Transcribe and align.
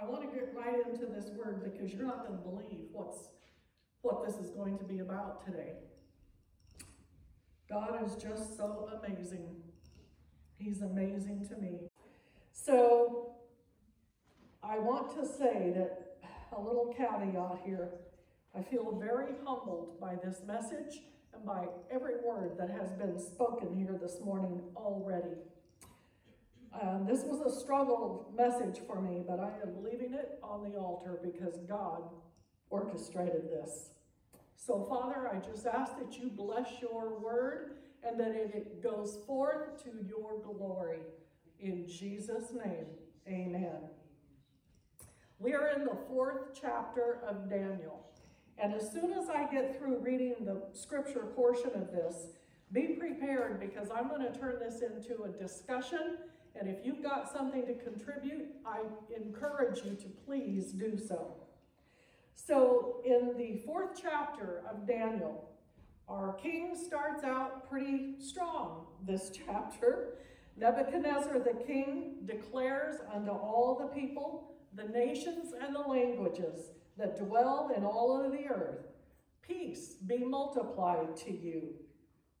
I 0.00 0.04
want 0.04 0.30
to 0.30 0.36
get 0.36 0.52
right 0.54 0.86
into 0.86 1.06
this 1.06 1.30
word 1.36 1.64
because 1.64 1.92
you're 1.92 2.06
not 2.06 2.26
going 2.26 2.38
to 2.38 2.44
believe 2.44 2.88
what's 2.92 3.28
what 4.02 4.24
this 4.24 4.36
is 4.36 4.50
going 4.50 4.78
to 4.78 4.84
be 4.84 5.00
about 5.00 5.44
today. 5.44 5.72
God 7.68 7.98
is 8.04 8.14
just 8.14 8.56
so 8.56 8.88
amazing. 9.02 9.56
He's 10.58 10.82
amazing 10.82 11.46
to 11.48 11.56
me. 11.56 11.88
So 12.52 13.32
I 14.62 14.78
want 14.78 15.14
to 15.20 15.26
say 15.26 15.72
that 15.76 16.18
a 16.56 16.60
little 16.60 16.94
caveat 16.96 17.60
here. 17.64 17.88
I 18.56 18.62
feel 18.62 18.98
very 18.98 19.32
humbled 19.44 20.00
by 20.00 20.14
this 20.24 20.40
message 20.46 21.00
and 21.34 21.44
by 21.44 21.66
every 21.90 22.14
word 22.24 22.56
that 22.58 22.70
has 22.70 22.90
been 22.92 23.18
spoken 23.18 23.74
here 23.74 23.98
this 24.00 24.20
morning 24.24 24.60
already. 24.76 25.36
Um, 26.82 27.06
this 27.06 27.22
was 27.24 27.40
a 27.40 27.60
struggle 27.60 28.32
message 28.36 28.80
for 28.86 29.00
me, 29.00 29.22
but 29.26 29.40
I 29.40 29.50
am 29.62 29.82
leaving 29.82 30.12
it 30.12 30.38
on 30.42 30.62
the 30.62 30.76
altar 30.76 31.18
because 31.22 31.58
God 31.68 32.02
orchestrated 32.70 33.48
this. 33.50 33.90
So, 34.56 34.84
Father, 34.88 35.30
I 35.32 35.38
just 35.38 35.66
ask 35.66 35.98
that 35.98 36.18
you 36.18 36.28
bless 36.28 36.80
your 36.80 37.18
word 37.18 37.76
and 38.02 38.18
that 38.20 38.32
it 38.32 38.82
goes 38.82 39.18
forth 39.26 39.82
to 39.84 39.90
your 40.06 40.40
glory. 40.42 41.00
In 41.60 41.86
Jesus' 41.86 42.52
name, 42.52 42.86
amen. 43.28 43.78
We 45.38 45.54
are 45.54 45.68
in 45.68 45.84
the 45.84 45.96
fourth 46.08 46.58
chapter 46.58 47.20
of 47.26 47.48
Daniel. 47.48 48.06
And 48.58 48.74
as 48.74 48.90
soon 48.90 49.12
as 49.12 49.28
I 49.28 49.46
get 49.50 49.78
through 49.78 49.98
reading 49.98 50.34
the 50.40 50.62
scripture 50.72 51.26
portion 51.34 51.70
of 51.74 51.92
this, 51.92 52.28
be 52.72 52.88
prepared 52.98 53.60
because 53.60 53.88
I'm 53.90 54.08
going 54.08 54.22
to 54.22 54.38
turn 54.38 54.58
this 54.58 54.80
into 54.80 55.24
a 55.24 55.28
discussion. 55.28 56.18
And 56.58 56.68
if 56.68 56.84
you've 56.84 57.02
got 57.02 57.32
something 57.32 57.66
to 57.66 57.74
contribute, 57.74 58.48
I 58.64 58.80
encourage 59.14 59.84
you 59.84 59.94
to 59.94 60.08
please 60.24 60.72
do 60.72 60.96
so. 60.96 61.34
So, 62.34 63.00
in 63.04 63.36
the 63.36 63.62
fourth 63.64 63.98
chapter 64.00 64.62
of 64.70 64.86
Daniel, 64.86 65.50
our 66.08 66.34
king 66.34 66.76
starts 66.76 67.24
out 67.24 67.68
pretty 67.68 68.14
strong 68.20 68.86
this 69.04 69.30
chapter. 69.46 70.18
Nebuchadnezzar 70.56 71.38
the 71.40 71.62
king 71.66 72.18
declares 72.24 72.96
unto 73.12 73.30
all 73.30 73.76
the 73.78 74.00
people, 74.00 74.54
the 74.74 74.84
nations, 74.84 75.52
and 75.60 75.74
the 75.74 75.80
languages 75.80 76.70
that 76.96 77.18
dwell 77.18 77.70
in 77.76 77.84
all 77.84 78.24
of 78.24 78.32
the 78.32 78.46
earth, 78.48 78.86
peace 79.42 79.94
be 80.06 80.18
multiplied 80.18 81.16
to 81.16 81.36
you. 81.36 81.74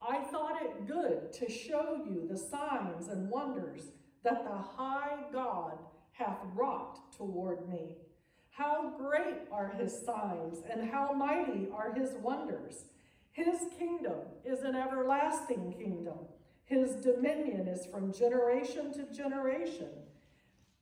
I 0.00 0.22
thought 0.24 0.62
it 0.62 0.86
good 0.86 1.32
to 1.34 1.50
show 1.50 2.02
you 2.06 2.26
the 2.28 2.38
signs 2.38 3.08
and 3.08 3.28
wonders 3.28 3.90
that 4.26 4.42
the 4.42 4.58
high 4.58 5.18
God 5.32 5.78
hath 6.10 6.40
wrought 6.52 6.98
toward 7.16 7.68
me. 7.68 7.96
How 8.50 8.92
great 8.98 9.42
are 9.52 9.68
his 9.68 9.96
signs, 10.04 10.64
and 10.68 10.90
how 10.90 11.12
mighty 11.12 11.68
are 11.72 11.94
his 11.94 12.10
wonders. 12.20 12.86
His 13.30 13.60
kingdom 13.78 14.18
is 14.44 14.62
an 14.62 14.74
everlasting 14.74 15.74
kingdom. 15.78 16.18
His 16.64 16.96
dominion 16.96 17.68
is 17.68 17.86
from 17.86 18.12
generation 18.12 18.92
to 18.94 19.04
generation. 19.16 19.90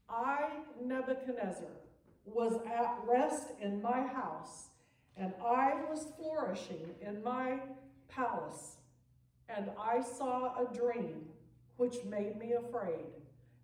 I, 0.09 0.49
Nebuchadnezzar, 0.83 1.69
was 2.25 2.55
at 2.65 2.97
rest 3.07 3.49
in 3.61 3.83
my 3.83 4.07
house, 4.07 4.69
and 5.19 5.35
I 5.45 5.75
was 5.91 6.07
flourishing 6.17 6.95
in 7.07 7.23
my 7.23 7.59
palace, 8.09 8.77
and 9.51 9.71
I 9.79 10.01
saw 10.01 10.55
a 10.57 10.75
dream 10.75 11.27
which 11.77 12.05
made 12.05 12.39
me 12.39 12.53
afraid, 12.53 13.05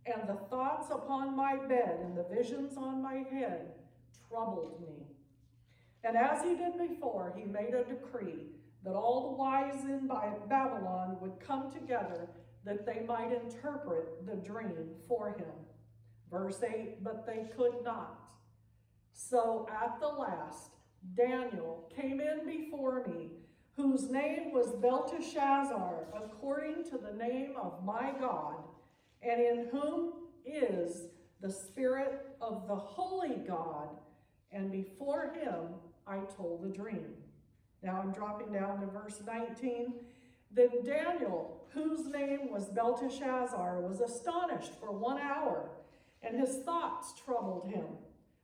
and 0.07 0.29
the 0.29 0.39
thoughts 0.49 0.91
upon 0.91 1.37
my 1.37 1.57
bed 1.57 1.99
and 2.03 2.17
the 2.17 2.27
visions 2.35 2.77
on 2.77 3.03
my 3.03 3.25
head 3.31 3.73
troubled 4.29 4.81
me. 4.81 5.07
And 6.03 6.17
as 6.17 6.43
he 6.43 6.57
did 6.57 6.79
before, 6.79 7.35
he 7.37 7.45
made 7.45 7.75
a 7.75 7.85
decree 7.85 8.47
that 8.85 8.95
all 8.95 9.31
the 9.31 9.37
wise 9.37 9.85
in 9.85 10.09
Babylon 10.49 11.19
would 11.21 11.39
come 11.39 11.71
together 11.71 12.29
that 12.65 12.87
they 12.87 13.05
might 13.07 13.33
interpret 13.33 14.27
the 14.27 14.37
dream 14.37 14.89
for 15.07 15.31
him. 15.31 15.53
Verse 16.31 16.63
8, 16.63 17.05
but 17.05 17.27
they 17.27 17.45
could 17.57 17.85
not. 17.85 18.19
So 19.13 19.69
at 19.71 20.01
the 20.01 20.09
last, 20.09 20.71
Daniel 21.15 21.91
came 21.95 22.21
in 22.21 22.47
before 22.47 23.05
me, 23.07 23.33
whose 23.77 24.11
name 24.11 24.53
was 24.53 24.73
Belteshazzar, 24.81 26.07
according 26.15 26.85
to 26.85 26.99
the 26.99 27.13
name 27.19 27.55
of 27.61 27.85
my 27.85 28.13
God, 28.19 28.65
and 29.23 29.41
in 29.41 29.67
whom 29.71 30.13
is 30.45 31.05
the 31.41 31.51
Spirit 31.51 32.27
of 32.41 32.67
the 32.69 32.77
Holy 32.77 33.37
God, 33.47 33.89
and 34.53 34.71
before 34.71 35.33
him 35.35 35.75
I 36.07 36.19
told 36.37 36.63
the 36.63 36.77
dream. 36.77 37.07
Now 37.83 38.01
I'm 38.03 38.13
dropping 38.13 38.53
down 38.53 38.81
to 38.81 38.87
verse 38.87 39.23
19. 39.27 39.95
Then 40.53 40.85
Daniel, 40.85 41.63
whose 41.73 42.07
name 42.07 42.51
was 42.51 42.67
Belteshazzar, 42.67 43.81
was 43.81 44.01
astonished 44.01 44.73
for 44.81 44.91
one 44.91 45.19
hour, 45.19 45.71
and 46.23 46.39
his 46.39 46.57
thoughts 46.65 47.15
troubled 47.25 47.71
him. 47.73 47.87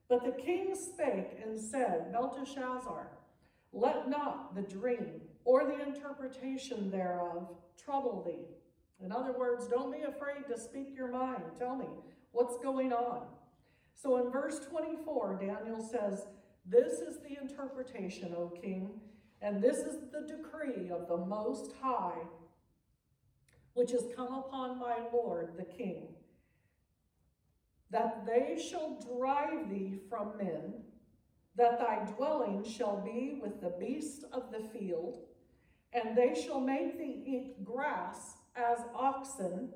But 0.09 0.25
the 0.25 0.41
king 0.41 0.75
spake 0.75 1.39
and 1.45 1.59
said, 1.59 2.13
Belteshazzar, 2.13 3.09
let 3.73 4.09
not 4.09 4.55
the 4.55 4.63
dream 4.63 5.21
or 5.45 5.65
the 5.65 5.83
interpretation 5.83 6.91
thereof 6.91 7.49
trouble 7.83 8.23
thee. 8.25 8.56
In 9.05 9.13
other 9.13 9.33
words, 9.33 9.67
don't 9.69 9.93
be 9.93 10.03
afraid 10.03 10.47
to 10.49 10.59
speak 10.59 10.95
your 10.97 11.11
mind. 11.11 11.43
Tell 11.59 11.77
me 11.77 11.87
what's 12.33 12.57
going 12.59 12.93
on. 12.93 13.23
So 13.95 14.17
in 14.17 14.31
verse 14.31 14.61
24, 14.71 15.39
Daniel 15.41 15.81
says, 15.81 16.27
This 16.65 17.01
is 17.01 17.19
the 17.19 17.41
interpretation, 17.41 18.35
O 18.37 18.49
king, 18.49 19.01
and 19.43 19.63
this 19.63 19.79
is 19.79 19.99
the 20.13 20.27
decree 20.27 20.91
of 20.91 21.09
the 21.09 21.17
Most 21.17 21.73
High, 21.81 22.19
which 23.75 23.91
has 23.93 24.05
come 24.15 24.33
upon 24.33 24.79
my 24.79 24.97
Lord 25.13 25.53
the 25.57 25.65
king 25.65 26.09
that 27.91 28.27
they 28.27 28.61
shall 28.61 28.99
drive 29.17 29.71
thee 29.71 29.99
from 30.09 30.37
men, 30.37 30.75
that 31.57 31.79
thy 31.79 32.05
dwelling 32.15 32.65
shall 32.65 33.01
be 33.01 33.39
with 33.41 33.61
the 33.61 33.75
beasts 33.79 34.25
of 34.33 34.51
the 34.51 34.69
field, 34.69 35.21
and 35.93 36.17
they 36.17 36.35
shall 36.35 36.61
make 36.61 36.99
thee 36.99 37.23
eat 37.25 37.65
grass 37.65 38.36
as 38.57 38.79
oxen, 38.95 39.71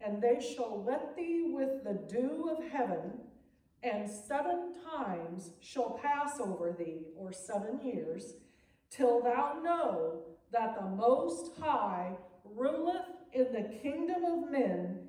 and 0.00 0.22
they 0.22 0.40
shall 0.40 0.78
wet 0.78 1.16
thee 1.16 1.50
with 1.52 1.84
the 1.84 2.00
dew 2.08 2.50
of 2.50 2.70
heaven, 2.70 3.12
and 3.82 4.08
seven 4.08 4.74
times 4.90 5.50
shall 5.60 5.98
pass 6.02 6.38
over 6.40 6.74
thee, 6.78 7.06
or 7.16 7.32
seven 7.32 7.80
years, 7.82 8.34
till 8.90 9.22
thou 9.22 9.60
know 9.62 10.22
that 10.52 10.74
the 10.74 10.86
Most 10.86 11.52
High 11.60 12.16
ruleth 12.44 13.06
in 13.32 13.52
the 13.52 13.78
kingdom 13.82 14.24
of 14.24 14.50
men 14.50 15.00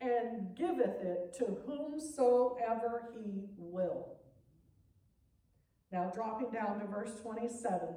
and 0.00 0.54
giveth 0.54 1.02
it 1.02 1.34
to 1.38 1.56
whomsoever 1.66 3.10
he 3.14 3.44
will. 3.56 4.14
Now, 5.90 6.10
dropping 6.14 6.50
down 6.50 6.80
to 6.80 6.86
verse 6.86 7.12
27. 7.22 7.88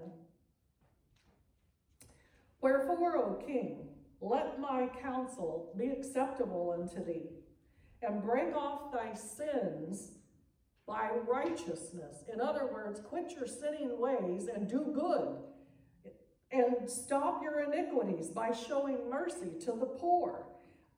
Wherefore, 2.62 3.18
O 3.18 3.44
king, 3.46 3.90
let 4.22 4.60
my 4.60 4.90
counsel 5.02 5.74
be 5.78 5.88
acceptable 5.88 6.76
unto 6.80 7.06
thee, 7.06 7.30
and 8.02 8.24
break 8.24 8.56
off 8.56 8.92
thy 8.92 9.14
sins 9.14 10.12
by 10.88 11.10
righteousness. 11.28 12.24
In 12.32 12.42
other 12.42 12.68
words, 12.72 13.00
quit 13.00 13.32
your 13.32 13.48
sinning 13.48 14.00
ways 14.00 14.48
and 14.48 14.68
do 14.68 14.92
good, 14.94 15.38
and 16.52 16.90
stop 16.90 17.42
your 17.44 17.60
iniquities 17.62 18.30
by 18.30 18.52
showing 18.52 19.10
mercy 19.10 19.52
to 19.66 19.74
the 19.74 19.86
poor 19.86 20.48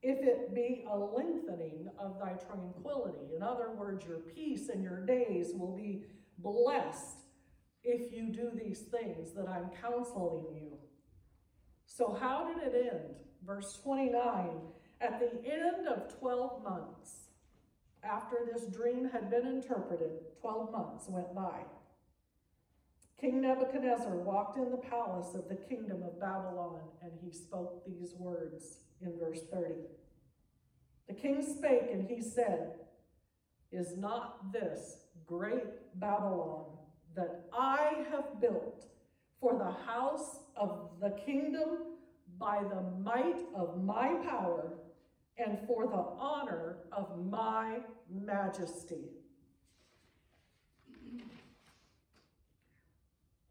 if 0.02 0.20
it 0.20 0.56
be 0.56 0.86
a 0.90 0.98
lengthening 0.98 1.90
of 1.98 2.20
thy 2.20 2.34
tranquility. 2.34 3.36
In 3.36 3.44
other 3.44 3.72
words, 3.72 4.06
your 4.06 4.20
peace 4.20 4.70
and 4.70 4.84
your 4.84 5.06
days 5.06 5.52
will 5.54 5.76
be 5.76 6.06
blessed 6.38 7.24
if 7.84 8.14
you 8.14 8.32
do 8.32 8.52
these 8.56 8.82
things 8.82 9.34
that 9.34 9.48
I'm 9.50 9.70
counseling 9.82 10.46
you. 10.54 10.79
So, 11.90 12.16
how 12.22 12.48
did 12.48 12.72
it 12.72 12.94
end? 12.94 13.16
Verse 13.46 13.80
29 13.84 14.52
At 15.02 15.20
the 15.20 15.52
end 15.52 15.88
of 15.88 16.18
12 16.20 16.64
months, 16.64 17.30
after 18.04 18.38
this 18.54 18.68
dream 18.68 19.10
had 19.12 19.30
been 19.30 19.48
interpreted, 19.48 20.12
12 20.40 20.72
months 20.72 21.06
went 21.10 21.34
by. 21.36 21.62
King 23.20 23.42
Nebuchadnezzar 23.42 24.16
walked 24.16 24.58
in 24.58 24.72
the 24.72 24.78
palace 24.78 25.36
of 25.36 25.50
the 25.50 25.56
kingdom 25.56 26.04
of 26.04 26.22
Babylon, 26.22 26.80
and 27.02 27.12
he 27.22 27.32
spoke 27.32 27.84
these 27.86 28.14
words 28.18 28.78
in 29.02 29.20
verse 29.20 29.42
30. 29.52 29.74
The 31.10 31.16
king 31.16 31.42
spake, 31.42 31.90
and 31.92 32.08
he 32.08 32.22
said, 32.22 32.76
Is 33.72 33.98
not 33.98 34.54
this 34.54 35.08
great 35.26 36.00
Babylon 36.00 36.66
that 37.16 37.46
I 37.52 38.06
have 38.12 38.40
built 38.40 38.86
for 39.42 39.58
the 39.58 39.92
house 39.92 40.40
of 40.60 40.90
the 41.02 41.12
kingdom 41.26 41.70
by 42.38 42.62
the 42.64 42.82
might 43.02 43.40
of 43.56 43.84
my 43.84 44.16
power 44.24 44.74
and 45.38 45.58
for 45.66 45.88
the 45.88 46.06
honor 46.20 46.78
of 46.92 47.26
my 47.26 47.78
majesty. 48.12 49.06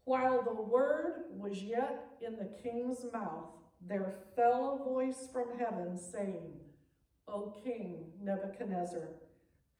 While 0.05 0.43
the 0.43 0.61
word 0.61 1.25
was 1.31 1.61
yet 1.61 2.05
in 2.25 2.35
the 2.37 2.49
king's 2.63 3.05
mouth, 3.11 3.49
there 3.87 4.15
fell 4.35 4.79
a 4.81 4.89
voice 4.89 5.27
from 5.31 5.57
heaven 5.57 5.97
saying, 5.97 6.53
O 7.27 7.53
king 7.63 8.05
Nebuchadnezzar, 8.21 9.09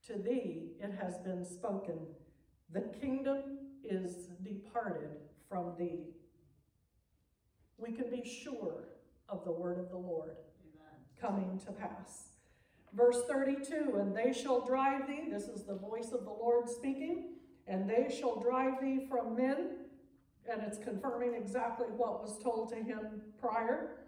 to 0.07 0.13
thee 0.13 0.71
it 0.79 0.91
has 1.01 1.17
been 1.19 1.45
spoken, 1.45 1.97
the 2.71 2.81
kingdom 3.01 3.41
is 3.83 4.27
departed 4.43 5.09
from 5.49 5.73
thee. 5.77 6.05
We 7.79 7.91
can 7.91 8.09
be 8.09 8.27
sure 8.27 8.89
of 9.27 9.43
the 9.45 9.51
word 9.51 9.79
of 9.79 9.89
the 9.89 9.97
Lord 9.97 10.35
coming 11.19 11.59
to 11.65 11.71
pass. 11.71 12.29
Verse 12.93 13.21
32 13.29 13.97
And 13.99 14.15
they 14.15 14.33
shall 14.33 14.65
drive 14.65 15.07
thee, 15.07 15.27
this 15.29 15.43
is 15.43 15.63
the 15.63 15.75
voice 15.75 16.11
of 16.11 16.23
the 16.23 16.31
Lord 16.31 16.69
speaking, 16.69 17.35
and 17.67 17.89
they 17.89 18.13
shall 18.15 18.39
drive 18.39 18.81
thee 18.81 19.05
from 19.09 19.35
men. 19.35 19.75
And 20.51 20.61
it's 20.63 20.79
confirming 20.79 21.35
exactly 21.35 21.87
what 21.87 22.21
was 22.21 22.41
told 22.41 22.69
to 22.69 22.75
him 22.75 23.21
prior. 23.39 24.05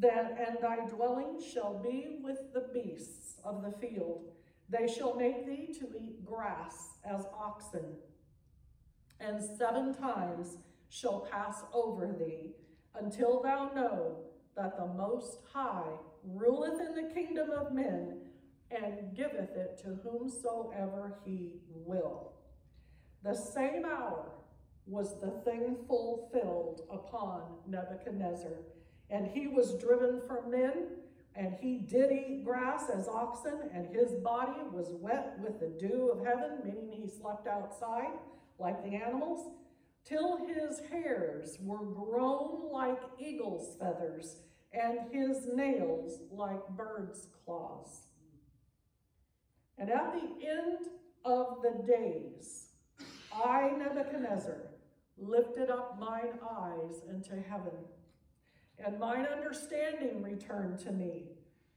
That 0.00 0.36
and 0.48 0.58
thy 0.60 0.86
dwelling 0.86 1.40
shall 1.52 1.78
be 1.78 2.18
with 2.22 2.52
the 2.52 2.68
beasts 2.72 3.36
of 3.44 3.62
the 3.62 3.70
field. 3.70 4.24
They 4.68 4.88
shall 4.88 5.14
make 5.14 5.46
thee 5.46 5.76
to 5.78 5.86
eat 5.96 6.24
grass 6.24 6.98
as 7.04 7.26
oxen, 7.38 7.84
and 9.20 9.42
seven 9.56 9.94
times 9.94 10.56
shall 10.88 11.28
pass 11.30 11.62
over 11.72 12.12
thee, 12.18 12.52
until 12.94 13.42
thou 13.42 13.70
know 13.74 14.16
that 14.56 14.76
the 14.76 14.86
Most 14.86 15.38
High 15.52 15.92
ruleth 16.24 16.80
in 16.80 16.94
the 16.94 17.12
kingdom 17.12 17.50
of 17.50 17.72
men, 17.72 18.20
and 18.70 19.14
giveth 19.14 19.56
it 19.56 19.78
to 19.82 19.98
whomsoever 20.02 21.18
he 21.24 21.52
will. 21.68 22.32
The 23.22 23.34
same 23.34 23.84
hour 23.84 24.32
was 24.86 25.20
the 25.20 25.30
thing 25.44 25.76
fulfilled 25.86 26.82
upon 26.90 27.42
Nebuchadnezzar, 27.66 28.58
and 29.10 29.26
he 29.26 29.46
was 29.46 29.78
driven 29.78 30.20
from 30.26 30.50
men, 30.50 30.86
and 31.34 31.54
he 31.54 31.78
did 31.78 32.12
eat 32.12 32.44
grass 32.44 32.88
as 32.90 33.08
oxen, 33.08 33.70
and 33.72 33.86
his 33.94 34.12
body 34.12 34.60
was 34.72 34.90
wet 35.00 35.36
with 35.40 35.60
the 35.60 35.66
dew 35.66 36.10
of 36.10 36.24
heaven, 36.24 36.58
meaning 36.64 36.90
he 36.90 37.08
slept 37.08 37.46
outside 37.46 38.12
like 38.58 38.82
the 38.84 38.96
animals, 38.96 39.50
till 40.04 40.46
his 40.46 40.80
hairs 40.90 41.58
were 41.60 41.84
grown 41.84 42.70
like 42.70 43.00
eagle's 43.18 43.76
feathers, 43.78 44.36
and 44.72 44.98
his 45.12 45.46
nails 45.54 46.20
like 46.30 46.68
birds' 46.70 47.28
claws. 47.44 48.02
And 49.78 49.90
at 49.90 50.12
the 50.12 50.46
end 50.46 50.86
of 51.24 51.62
the 51.62 51.82
days, 51.86 52.68
I, 53.32 53.70
Nebuchadnezzar, 53.76 54.70
lifted 55.16 55.70
up 55.70 55.98
mine 55.98 56.38
eyes 56.58 57.02
into 57.08 57.40
heaven, 57.40 57.72
and 58.78 58.98
mine 58.98 59.26
understanding 59.26 60.22
returned 60.22 60.78
to 60.80 60.92
me, 60.92 61.24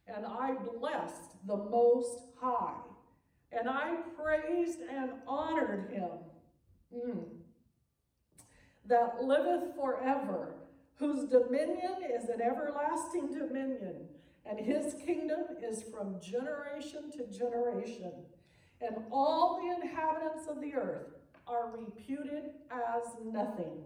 and 0.08 0.26
I 0.26 0.56
blessed 0.80 1.46
the 1.46 1.58
Most 1.58 2.24
High, 2.40 2.82
and 3.52 3.70
I 3.70 3.96
praised 4.22 4.80
and 4.82 5.12
honored 5.28 5.92
him 5.92 6.10
mm, 6.94 7.24
that 8.88 9.24
liveth 9.24 9.76
forever, 9.76 10.56
whose 10.96 11.30
dominion 11.30 11.96
is 12.10 12.30
an 12.30 12.42
everlasting 12.42 13.34
dominion, 13.34 14.08
and 14.46 14.60
his 14.60 14.96
kingdom 15.06 15.42
is 15.62 15.84
from 15.84 16.20
generation 16.22 17.12
to 17.12 17.28
generation. 17.28 18.12
And 18.82 19.06
all 19.12 19.60
the 19.62 19.82
inhabitants 19.82 20.48
of 20.48 20.62
the 20.62 20.74
earth 20.76 21.08
are 21.48 21.72
reputed 21.76 22.52
as 22.72 23.04
nothing. 23.26 23.84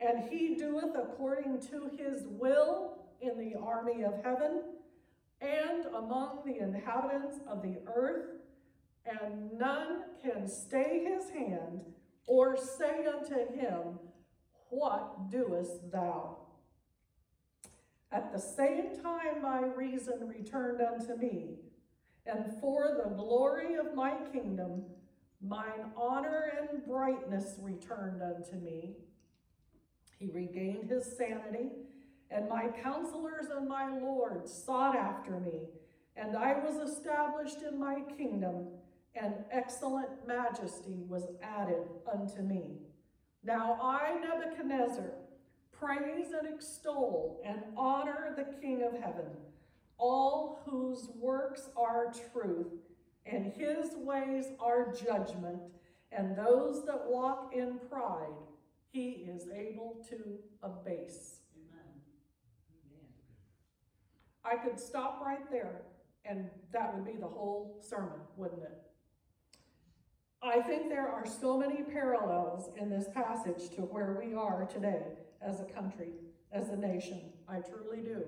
And 0.00 0.30
he 0.30 0.56
doeth 0.56 0.96
according 0.96 1.60
to 1.70 1.90
his 1.96 2.26
will 2.26 2.98
in 3.20 3.38
the 3.38 3.58
army 3.58 4.02
of 4.02 4.24
heaven 4.24 4.62
and 5.40 5.86
among 5.86 6.40
the 6.44 6.58
inhabitants 6.58 7.38
of 7.46 7.62
the 7.62 7.78
earth, 7.94 8.26
and 9.06 9.52
none 9.58 10.02
can 10.22 10.46
stay 10.46 11.04
his 11.04 11.30
hand 11.30 11.80
or 12.26 12.56
say 12.56 13.06
unto 13.06 13.34
him, 13.58 13.98
What 14.70 15.30
doest 15.30 15.90
thou? 15.90 16.36
At 18.12 18.32
the 18.32 18.40
same 18.40 19.00
time 19.02 19.42
my 19.42 19.60
reason 19.60 20.26
returned 20.26 20.80
unto 20.80 21.16
me, 21.16 21.56
and 22.26 22.44
for 22.60 23.00
the 23.02 23.10
glory 23.10 23.74
of 23.74 23.94
my 23.94 24.14
kingdom, 24.32 24.84
mine 25.40 25.92
honor 25.96 26.52
and 26.58 26.84
brightness 26.86 27.56
returned 27.60 28.22
unto 28.22 28.56
me. 28.56 28.96
He 30.18 30.28
regained 30.28 30.90
his 30.90 31.16
sanity, 31.16 31.70
and 32.30 32.48
my 32.48 32.68
counselors 32.82 33.46
and 33.54 33.68
my 33.68 33.96
lords 33.98 34.52
sought 34.52 34.96
after 34.96 35.40
me, 35.40 35.68
and 36.16 36.36
I 36.36 36.54
was 36.58 36.76
established 36.90 37.62
in 37.62 37.78
my 37.78 38.02
kingdom, 38.16 38.68
and 39.14 39.34
excellent 39.50 40.26
majesty 40.26 41.02
was 41.08 41.24
added 41.42 41.88
unto 42.12 42.42
me. 42.42 42.89
Now 43.42 43.78
I, 43.82 44.18
Nebuchadnezzar, 44.20 45.12
praise 45.72 46.32
and 46.38 46.52
extol 46.52 47.40
and 47.44 47.62
honor 47.76 48.34
the 48.36 48.54
King 48.60 48.82
of 48.82 48.92
heaven, 48.92 49.26
all 49.96 50.60
whose 50.66 51.08
works 51.16 51.70
are 51.76 52.12
truth, 52.32 52.68
and 53.24 53.46
his 53.46 53.94
ways 53.96 54.46
are 54.60 54.92
judgment, 54.92 55.60
and 56.12 56.36
those 56.36 56.84
that 56.86 57.06
walk 57.06 57.52
in 57.54 57.78
pride 57.88 58.34
he 58.92 59.26
is 59.28 59.48
able 59.48 60.04
to 60.10 60.38
abase. 60.62 61.36
Amen. 61.56 61.94
I 64.44 64.56
could 64.56 64.78
stop 64.78 65.22
right 65.24 65.50
there, 65.50 65.82
and 66.24 66.50
that 66.72 66.94
would 66.94 67.06
be 67.06 67.18
the 67.18 67.28
whole 67.28 67.78
sermon, 67.80 68.20
wouldn't 68.36 68.62
it? 68.62 68.89
I 70.42 70.60
think 70.62 70.88
there 70.88 71.06
are 71.06 71.26
so 71.26 71.58
many 71.58 71.82
parallels 71.82 72.70
in 72.80 72.88
this 72.88 73.06
passage 73.12 73.68
to 73.76 73.82
where 73.82 74.18
we 74.24 74.34
are 74.34 74.64
today 74.64 75.02
as 75.42 75.60
a 75.60 75.64
country, 75.64 76.12
as 76.50 76.70
a 76.70 76.76
nation. 76.76 77.20
I 77.46 77.58
truly 77.58 78.02
do. 78.02 78.24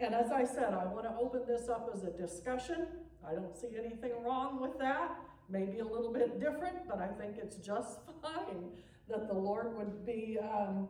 And 0.00 0.14
as 0.14 0.32
I 0.32 0.44
said, 0.44 0.74
I 0.74 0.84
want 0.86 1.04
to 1.04 1.14
open 1.16 1.42
this 1.46 1.68
up 1.68 1.88
as 1.94 2.02
a 2.02 2.10
discussion. 2.10 2.88
I 3.24 3.34
don't 3.34 3.56
see 3.56 3.68
anything 3.78 4.12
wrong 4.24 4.60
with 4.60 4.76
that. 4.80 5.16
Maybe 5.48 5.78
a 5.78 5.84
little 5.84 6.12
bit 6.12 6.40
different, 6.40 6.88
but 6.88 6.98
I 6.98 7.06
think 7.06 7.36
it's 7.38 7.56
just 7.56 8.00
fine 8.22 8.70
that 9.08 9.28
the 9.28 9.34
Lord 9.34 9.76
would 9.76 10.04
be 10.04 10.38
um, 10.42 10.88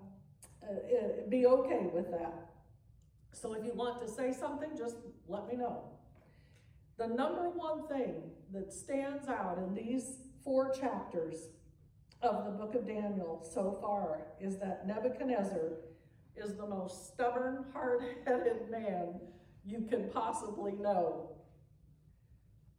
uh, 0.62 0.73
uh, 0.73 1.28
be 1.28 1.47
okay 1.47 1.90
with 1.92 2.11
that. 2.11 2.52
So 3.32 3.52
if 3.52 3.64
you 3.64 3.75
want 3.75 4.00
to 4.06 4.09
say 4.11 4.32
something, 4.32 4.71
just 4.78 4.97
let 5.28 5.47
me 5.47 5.56
know. 5.56 5.85
The 6.97 7.09
number 7.09 7.50
one 7.50 7.88
thing 7.88 8.23
that 8.52 8.73
stands 8.73 9.28
out 9.28 9.59
in 9.59 9.75
these 9.75 10.18
four 10.44 10.73
chapters 10.73 11.49
of 12.21 12.44
the 12.44 12.50
book 12.50 12.75
of 12.75 12.87
Daniel 12.87 13.47
so 13.52 13.78
far 13.80 14.26
is 14.40 14.59
that 14.59 14.87
Nebuchadnezzar 14.87 15.73
is 16.37 16.54
the 16.54 16.66
most 16.66 17.12
stubborn, 17.12 17.64
hard 17.73 18.02
headed 18.26 18.71
man 18.71 19.21
you 19.64 19.87
can 19.88 20.09
possibly 20.11 20.73
know. 20.73 21.30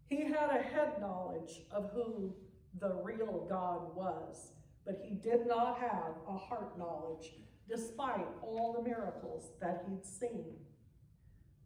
He 0.08 0.24
had 0.24 0.50
a 0.51 0.62
head 0.62 1.00
knowledge 1.00 1.62
of 1.72 1.92
who 1.94 2.34
the 2.80 2.94
real 3.03 3.46
God 3.50 3.96
was, 3.96 4.51
but 4.86 5.01
he 5.03 5.15
did 5.15 5.48
not 5.48 5.80
have 5.80 6.15
a 6.27 6.38
heart 6.38 6.77
knowledge 6.77 7.34
despite 7.70 8.27
all 8.42 8.74
the 8.74 8.88
miracles 8.88 9.51
that 9.62 9.86
he'd 9.88 10.06
seen. 10.06 10.56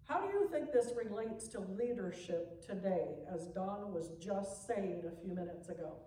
How 0.08 0.22
do 0.22 0.28
you 0.28 0.48
think 0.50 0.72
this 0.72 0.94
relates 0.96 1.48
to 1.50 1.60
leadership 1.60 2.66
today, 2.66 3.08
as 3.34 3.48
Donna 3.48 3.88
was 3.88 4.12
just 4.20 4.66
saying 4.66 5.04
a 5.06 5.22
few 5.22 5.36
minutes 5.36 5.68
ago? 5.68 5.98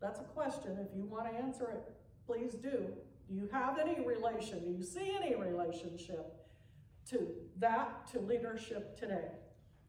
That's 0.00 0.20
a 0.20 0.24
question. 0.24 0.78
If 0.78 0.96
you 0.96 1.04
want 1.04 1.26
to 1.32 1.36
answer 1.36 1.68
it, 1.70 1.82
please 2.26 2.52
do. 2.52 2.92
Do 3.28 3.34
you 3.34 3.48
have 3.52 3.78
any 3.78 3.98
relation? 4.06 4.60
Do 4.60 4.70
you 4.70 4.84
see 4.84 5.16
any 5.20 5.34
relationship 5.34 6.46
to 7.10 7.26
that, 7.58 8.06
to 8.12 8.20
leadership 8.20 8.96
today? 8.96 9.32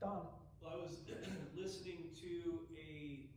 Don? 0.01 0.25
Well, 0.61 0.73
I 0.73 0.75
was 0.81 0.97
listening 1.55 2.09
to 2.21 2.59
a 2.75 3.29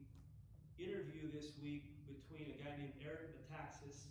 interview 0.81 1.31
this 1.31 1.53
week 1.62 1.93
between 2.09 2.55
a 2.55 2.57
guy 2.65 2.75
named 2.79 2.97
Eric 3.05 3.31
Metaxas, 3.37 4.09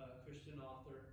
a 0.00 0.24
Christian 0.24 0.58
author, 0.58 1.06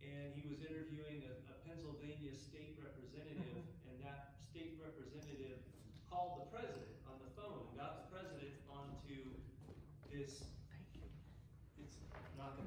and 0.00 0.32
he 0.32 0.48
was 0.48 0.64
interviewing 0.64 1.28
a, 1.28 1.32
a 1.52 1.56
Pennsylvania 1.68 2.32
state 2.32 2.80
representative, 2.80 3.64
and 3.88 3.96
that 4.00 4.40
state 4.40 4.80
representative 4.80 5.60
called 6.08 6.40
the 6.40 6.46
president 6.48 6.88
on 7.04 7.20
the 7.20 7.30
phone 7.36 7.68
and 7.68 7.76
got 7.76 8.04
the 8.04 8.06
president 8.08 8.56
onto 8.72 9.28
this. 10.08 10.44
It's 11.78 11.96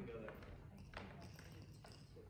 go 0.01 0.19
there. 0.19 0.29
Okay. 2.15 2.25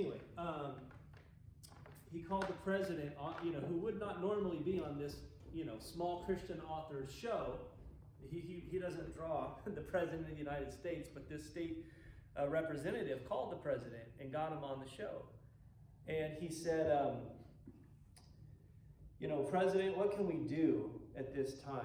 Anyway, 0.00 0.18
um, 0.36 0.72
he 2.12 2.20
called 2.20 2.48
the 2.48 2.54
president 2.64 3.12
you 3.42 3.52
know, 3.52 3.60
who 3.60 3.76
would 3.76 4.00
not 4.00 4.20
normally 4.20 4.58
be 4.58 4.80
on 4.80 4.98
this, 4.98 5.16
you 5.54 5.64
know, 5.64 5.78
small 5.78 6.24
Christian 6.24 6.60
author's 6.68 7.12
show, 7.12 7.54
He, 8.30 8.40
he, 8.40 8.64
he 8.70 8.78
doesn't 8.78 9.14
draw 9.14 9.52
the 9.64 9.80
president 9.80 10.22
of 10.22 10.30
the 10.30 10.36
United 10.36 10.72
States, 10.72 11.08
but 11.12 11.28
this 11.28 11.48
state 11.48 11.84
uh, 12.38 12.48
representative 12.48 13.28
called 13.28 13.52
the 13.52 13.56
president 13.56 14.04
and 14.20 14.32
got 14.32 14.52
him 14.52 14.64
on 14.64 14.80
the 14.80 14.90
show. 14.90 15.22
And 16.06 16.34
he 16.38 16.50
said, 16.50 16.90
um, 16.90 17.16
you 19.20 19.28
know, 19.28 19.42
President, 19.42 19.96
what 19.96 20.16
can 20.16 20.26
we 20.26 20.48
do 20.48 20.90
at 21.16 21.34
this 21.34 21.60
time? 21.60 21.84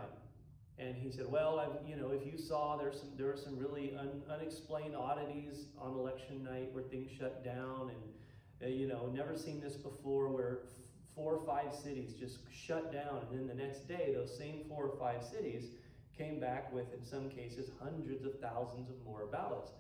And 0.84 0.96
he 0.96 1.12
said, 1.12 1.26
well, 1.30 1.60
I've, 1.60 1.88
you 1.88 1.96
know, 1.96 2.12
if 2.12 2.26
you 2.26 2.38
saw, 2.38 2.76
there's 2.78 3.00
some, 3.00 3.10
there 3.18 3.28
were 3.28 3.38
some 3.38 3.58
really 3.58 3.96
un, 3.98 4.22
unexplained 4.30 4.96
oddities 4.96 5.66
on 5.80 5.94
election 5.94 6.44
night 6.44 6.70
where 6.74 6.84
things 6.84 7.10
shut 7.18 7.44
down 7.44 7.92
and, 7.92 8.64
uh, 8.64 8.68
you 8.68 8.88
know, 8.88 9.12
never 9.14 9.38
seen 9.38 9.62
this 9.62 9.76
before 9.76 10.30
where 10.30 10.60
four 11.16 11.36
or 11.36 11.46
five 11.46 11.74
cities 11.74 12.14
just 12.14 12.40
shut 12.52 12.92
down. 12.92 13.22
And 13.30 13.40
then 13.40 13.48
the 13.48 13.64
next 13.64 13.88
day, 13.88 14.14
those 14.14 14.36
same 14.38 14.64
four 14.68 14.86
or 14.88 14.98
five 14.98 15.24
cities 15.24 15.66
came 16.18 16.40
back 16.40 16.74
with, 16.74 16.94
in 16.94 17.06
some 17.06 17.30
cases, 17.30 17.70
hundreds 17.82 18.26
of 18.26 18.40
thousands 18.40 18.90
of 18.90 18.96
more 19.06 19.28
ballots. 19.32 19.72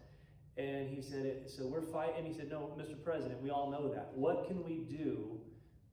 And 0.57 0.87
he 0.87 1.01
said, 1.01 1.49
so 1.49 1.65
we're 1.65 1.81
fighting. 1.81 2.19
And 2.19 2.27
he 2.27 2.33
said, 2.33 2.49
no, 2.49 2.71
Mr. 2.77 3.01
President, 3.03 3.41
we 3.41 3.49
all 3.49 3.69
know 3.69 3.91
that. 3.93 4.11
What 4.15 4.47
can 4.47 4.63
we 4.63 4.85
do 4.89 5.39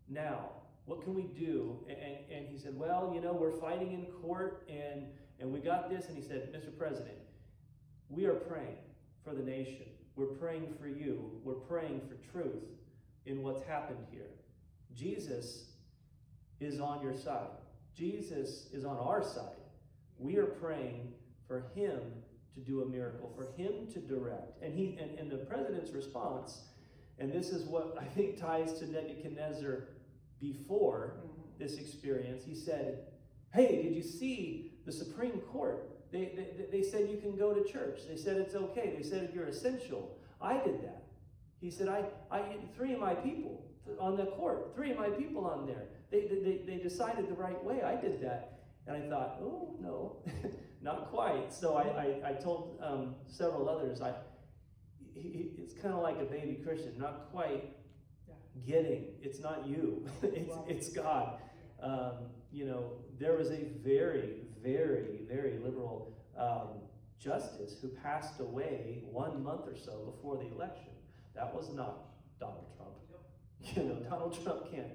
now? 0.09 0.51
What 0.91 1.05
can 1.05 1.15
we 1.15 1.23
do? 1.23 1.79
And, 1.89 2.19
and 2.37 2.49
he 2.49 2.59
said, 2.59 2.77
well, 2.77 3.13
you 3.15 3.21
know, 3.21 3.33
we're 3.33 3.61
fighting 3.61 3.93
in 3.93 4.07
court 4.07 4.69
and, 4.69 5.05
and 5.39 5.53
we 5.53 5.61
got 5.61 5.89
this. 5.89 6.09
And 6.09 6.17
he 6.17 6.23
said, 6.23 6.53
Mr. 6.53 6.77
President, 6.77 7.17
we 8.09 8.25
are 8.25 8.35
praying 8.35 8.79
for 9.23 9.33
the 9.33 9.43
nation. 9.43 9.87
We're 10.17 10.35
praying 10.35 10.75
for 10.81 10.89
you. 10.89 11.31
We're 11.45 11.55
praying 11.55 12.01
for 12.09 12.17
truth 12.33 12.65
in 13.25 13.41
what's 13.41 13.65
happened 13.69 14.05
here. 14.11 14.33
Jesus 14.93 15.67
is 16.59 16.81
on 16.81 17.01
your 17.03 17.15
side. 17.15 17.61
Jesus 17.97 18.67
is 18.73 18.85
on 18.85 18.97
our 18.97 19.23
side. 19.23 19.63
We 20.19 20.39
are 20.39 20.47
praying 20.47 21.13
for 21.47 21.67
him 21.73 22.01
to 22.53 22.61
do 22.61 22.83
a 22.83 22.87
miracle, 22.87 23.33
for 23.37 23.53
him 23.57 23.87
to 23.93 24.01
direct. 24.01 24.61
And 24.61 24.75
he 24.75 24.99
and, 25.01 25.17
and 25.21 25.31
the 25.31 25.37
president's 25.37 25.93
response, 25.93 26.63
and 27.21 27.33
this 27.33 27.51
is 27.51 27.63
what 27.69 27.97
I 27.97 28.07
think 28.07 28.41
ties 28.41 28.73
to 28.81 28.91
Nebuchadnezzar 28.91 29.85
before 30.41 31.15
this 31.59 31.77
experience, 31.79 32.43
he 32.45 32.55
said, 32.55 33.01
Hey, 33.53 33.83
did 33.83 33.95
you 33.95 34.03
see 34.03 34.73
the 34.87 34.93
Supreme 34.93 35.41
Court? 35.53 35.89
They, 36.13 36.33
they, 36.37 36.79
they 36.79 36.83
said 36.89 37.09
you 37.09 37.19
can 37.19 37.37
go 37.37 37.53
to 37.53 37.65
church. 37.65 38.01
They 38.09 38.17
said 38.17 38.37
it's 38.37 38.55
okay. 38.55 38.95
They 38.97 39.03
said 39.03 39.31
you're 39.35 39.47
essential. 39.47 40.17
I 40.41 40.55
did 40.55 40.83
that. 40.83 41.05
He 41.61 41.71
said, 41.71 41.89
I, 41.89 42.05
I 42.31 42.43
three 42.75 42.95
of 42.95 43.01
my 43.01 43.15
people 43.15 43.67
on 43.99 44.17
the 44.17 44.27
court, 44.27 44.73
three 44.75 44.93
of 44.93 44.99
my 44.99 45.11
people 45.11 45.45
on 45.45 45.67
there. 45.67 45.85
They, 46.11 46.23
they, 46.23 46.61
they 46.67 46.83
decided 46.83 47.29
the 47.29 47.35
right 47.35 47.63
way. 47.63 47.83
I 47.83 47.95
did 47.97 48.21
that. 48.23 48.61
And 48.87 48.97
I 48.97 49.09
thought, 49.09 49.39
oh, 49.43 49.77
no, 49.81 50.17
not 50.83 51.11
quite. 51.11 51.53
So 51.53 51.75
I, 51.77 51.83
I, 52.25 52.31
I 52.31 52.33
told 52.33 52.81
um, 52.83 53.15
several 53.29 53.69
others, 53.69 54.01
I, 54.01 54.15
he, 55.15 55.21
he- 55.21 55.51
it's 55.59 55.75
kind 55.75 55.95
of 55.95 56.03
like 56.03 56.19
a 56.21 56.25
baby 56.25 56.61
Christian, 56.65 56.95
not 56.99 57.29
quite 57.31 57.77
getting. 58.67 59.07
It's 59.23 59.41
not 59.41 59.67
you, 59.67 60.07
it's, 60.23 60.55
it's 60.69 60.89
God. 60.91 61.39
Um, 61.83 62.13
you 62.53 62.67
know, 62.67 62.93
there 63.19 63.37
was 63.37 63.51
a 63.51 63.65
very, 63.85 64.43
very, 64.63 65.21
very 65.29 65.59
liberal 65.59 66.13
um, 66.39 66.81
justice 67.19 67.77
who 67.81 67.89
passed 67.89 68.41
away 68.41 69.03
one 69.11 69.43
month 69.43 69.67
or 69.67 69.77
so 69.77 70.13
before 70.15 70.37
the 70.37 70.53
election. 70.55 70.93
That 71.35 71.55
was 71.55 71.71
not 71.73 72.11
Donald 72.39 72.67
Trump. 72.77 72.91
You 73.77 73.83
know, 73.83 73.95
Donald 74.09 74.43
Trump 74.43 74.71
can't, 74.71 74.87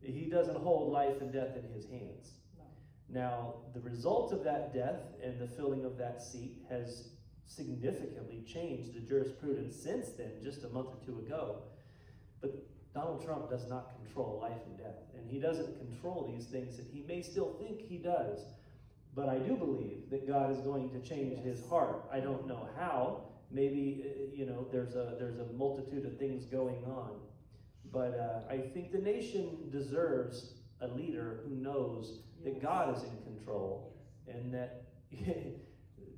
he 0.00 0.24
doesn't 0.24 0.56
hold 0.56 0.90
life 0.90 1.20
and 1.20 1.30
death 1.30 1.54
in 1.54 1.70
his 1.74 1.84
hands. 1.84 2.30
No. 2.56 2.64
Now, 3.10 3.54
the 3.74 3.80
result 3.80 4.32
of 4.32 4.42
that 4.44 4.72
death 4.72 5.02
and 5.22 5.38
the 5.38 5.46
filling 5.46 5.84
of 5.84 5.98
that 5.98 6.22
seat 6.22 6.62
has 6.70 7.10
significantly 7.44 8.42
changed 8.46 8.94
the 8.94 9.00
jurisprudence 9.00 9.76
since 9.76 10.08
then, 10.16 10.32
just 10.42 10.64
a 10.64 10.68
month 10.70 10.88
or 10.88 11.04
two 11.04 11.18
ago. 11.18 11.58
But 12.40 12.54
Donald 12.96 13.22
Trump 13.22 13.50
does 13.50 13.68
not 13.68 13.94
control 14.02 14.38
life 14.40 14.62
and 14.66 14.78
death, 14.78 14.96
and 15.14 15.30
he 15.30 15.38
doesn't 15.38 15.78
control 15.78 16.32
these 16.34 16.46
things 16.46 16.78
that 16.78 16.86
he 16.90 17.04
may 17.06 17.20
still 17.20 17.54
think 17.60 17.82
he 17.82 17.98
does. 17.98 18.38
But 19.14 19.28
I 19.28 19.36
do 19.36 19.54
believe 19.54 20.08
that 20.10 20.26
God 20.26 20.50
is 20.50 20.60
going 20.60 20.88
to 20.90 21.00
change 21.06 21.38
his 21.44 21.62
heart. 21.68 22.04
I 22.10 22.20
don't 22.20 22.48
know 22.48 22.66
how. 22.78 23.24
Maybe 23.50 24.02
uh, 24.06 24.34
you 24.34 24.46
know 24.46 24.66
there's 24.72 24.94
a 24.94 25.14
there's 25.18 25.38
a 25.38 25.44
multitude 25.52 26.06
of 26.06 26.18
things 26.18 26.46
going 26.46 26.82
on, 26.86 27.10
but 27.92 28.18
uh, 28.18 28.50
I 28.50 28.58
think 28.72 28.92
the 28.92 28.98
nation 28.98 29.68
deserves 29.70 30.54
a 30.80 30.88
leader 30.88 31.40
who 31.46 31.54
knows 31.54 32.20
that 32.44 32.62
God 32.62 32.96
is 32.96 33.02
in 33.02 33.34
control 33.34 33.94
and 34.26 34.54
that 34.54 34.84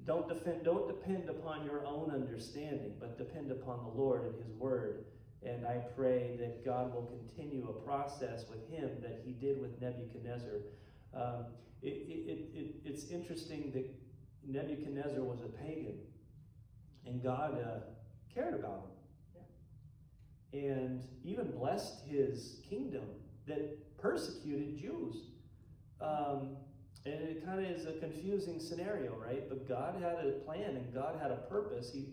don't 0.07 0.29
defend 0.29 0.63
don't 0.63 0.87
depend 0.87 1.29
upon 1.29 1.65
your 1.65 1.85
own 1.85 2.13
understanding, 2.13 2.95
but 3.01 3.19
depend 3.19 3.51
upon 3.51 3.85
the 3.85 4.01
Lord 4.01 4.27
and 4.27 4.35
His 4.45 4.55
Word. 4.55 5.05
And 5.45 5.67
I 5.67 5.77
pray 5.97 6.37
that 6.41 6.65
God 6.65 6.93
will 6.93 7.07
continue 7.07 7.69
a 7.69 7.87
process 7.87 8.45
with 8.51 8.69
him 8.71 8.91
that 9.03 9.23
He 9.25 9.33
did 9.33 9.61
with 9.61 9.81
Nebuchadnezzar. 9.81 10.61
Um, 11.15 11.47
it, 11.81 11.89
it, 11.89 12.49
it, 12.55 12.75
it's 12.85 13.09
interesting 13.11 13.71
that 13.73 13.89
Nebuchadnezzar 14.47 15.23
was 15.23 15.41
a 15.43 15.49
pagan, 15.49 15.99
and 17.07 17.23
God 17.23 17.59
uh, 17.61 17.81
cared 18.35 18.55
about 18.55 18.91
him, 20.53 20.61
and 20.61 21.05
even 21.25 21.51
blessed 21.53 22.01
his 22.07 22.61
kingdom 22.69 23.05
that 23.47 23.99
persecuted 23.99 24.79
Jews. 24.79 25.17
Um, 26.01 26.57
and 27.05 27.15
it 27.15 27.45
kind 27.45 27.65
of 27.65 27.71
is 27.71 27.87
a 27.87 27.93
confusing 27.93 28.61
scenario, 28.61 29.15
right? 29.17 29.49
But 29.49 29.69
God 29.69 29.95
had 30.03 30.25
a 30.25 30.33
plan 30.45 30.77
and 30.77 30.93
God 30.93 31.19
had 31.21 31.31
a 31.31 31.37
purpose. 31.37 31.91
He, 31.93 32.09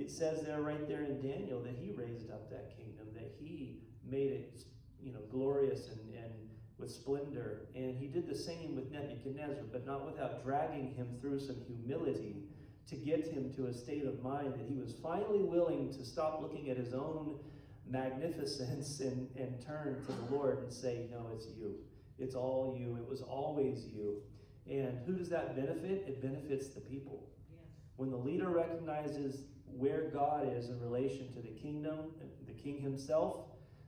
it 0.00 0.10
says 0.10 0.42
there, 0.42 0.60
right 0.60 0.86
there 0.88 1.02
in 1.02 1.20
Daniel, 1.20 1.60
that 1.62 1.74
He 1.80 1.92
raised 1.92 2.30
up 2.30 2.50
that 2.50 2.76
kingdom, 2.76 3.06
that 3.14 3.32
He 3.38 3.80
made 4.08 4.32
it, 4.32 4.62
you 5.00 5.12
know, 5.12 5.20
glorious 5.30 5.88
and, 5.88 6.14
and 6.14 6.32
with 6.78 6.90
splendor. 6.90 7.68
And 7.74 7.96
He 7.96 8.06
did 8.06 8.28
the 8.28 8.36
same 8.36 8.74
with 8.76 8.90
Nebuchadnezzar, 8.90 9.64
but 9.72 9.86
not 9.86 10.06
without 10.06 10.44
dragging 10.44 10.94
him 10.94 11.08
through 11.20 11.40
some 11.40 11.56
humility 11.66 12.36
to 12.88 12.96
get 12.96 13.26
him 13.26 13.52
to 13.54 13.66
a 13.66 13.72
state 13.72 14.04
of 14.06 14.22
mind 14.22 14.54
that 14.54 14.66
he 14.66 14.74
was 14.74 14.94
finally 15.02 15.42
willing 15.42 15.92
to 15.92 16.04
stop 16.04 16.40
looking 16.40 16.70
at 16.70 16.76
his 16.76 16.94
own 16.94 17.38
magnificence 17.86 19.00
and, 19.00 19.28
and 19.36 19.60
turn 19.64 20.02
to 20.06 20.12
the 20.12 20.34
Lord 20.34 20.58
and 20.60 20.72
say, 20.72 21.06
No, 21.10 21.26
it's 21.34 21.46
you. 21.46 21.74
It's 22.18 22.34
all 22.34 22.74
you. 22.78 22.96
It 22.96 23.08
was 23.08 23.22
always 23.22 23.86
you. 23.86 24.16
And 24.68 24.98
who 25.06 25.14
does 25.14 25.28
that 25.28 25.54
benefit? 25.54 26.04
It 26.06 26.22
benefits 26.22 26.68
the 26.68 26.80
people. 26.80 27.28
When 27.96 28.10
the 28.10 28.16
leader 28.16 28.48
recognizes 28.48 29.42
where 29.78 30.10
God 30.12 30.52
is 30.56 30.68
in 30.68 30.80
relation 30.80 31.32
to 31.34 31.40
the 31.40 31.48
kingdom, 31.48 32.12
the 32.46 32.52
king 32.52 32.80
himself, 32.80 33.46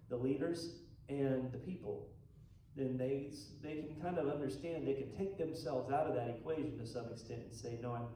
the 0.08 0.16
leaders, 0.16 0.76
and 1.08 1.50
the 1.50 1.58
people, 1.58 2.08
then 2.76 2.96
they 2.96 3.32
they 3.62 3.82
can 3.82 4.00
kind 4.00 4.18
of 4.18 4.28
understand. 4.28 4.86
They 4.86 4.94
can 4.94 5.10
take 5.16 5.36
themselves 5.36 5.92
out 5.92 6.06
of 6.06 6.14
that 6.14 6.28
equation 6.28 6.78
to 6.78 6.86
some 6.86 7.06
extent 7.10 7.40
and 7.42 7.54
say, 7.54 7.78
"No, 7.82 7.92
I'm 7.92 8.08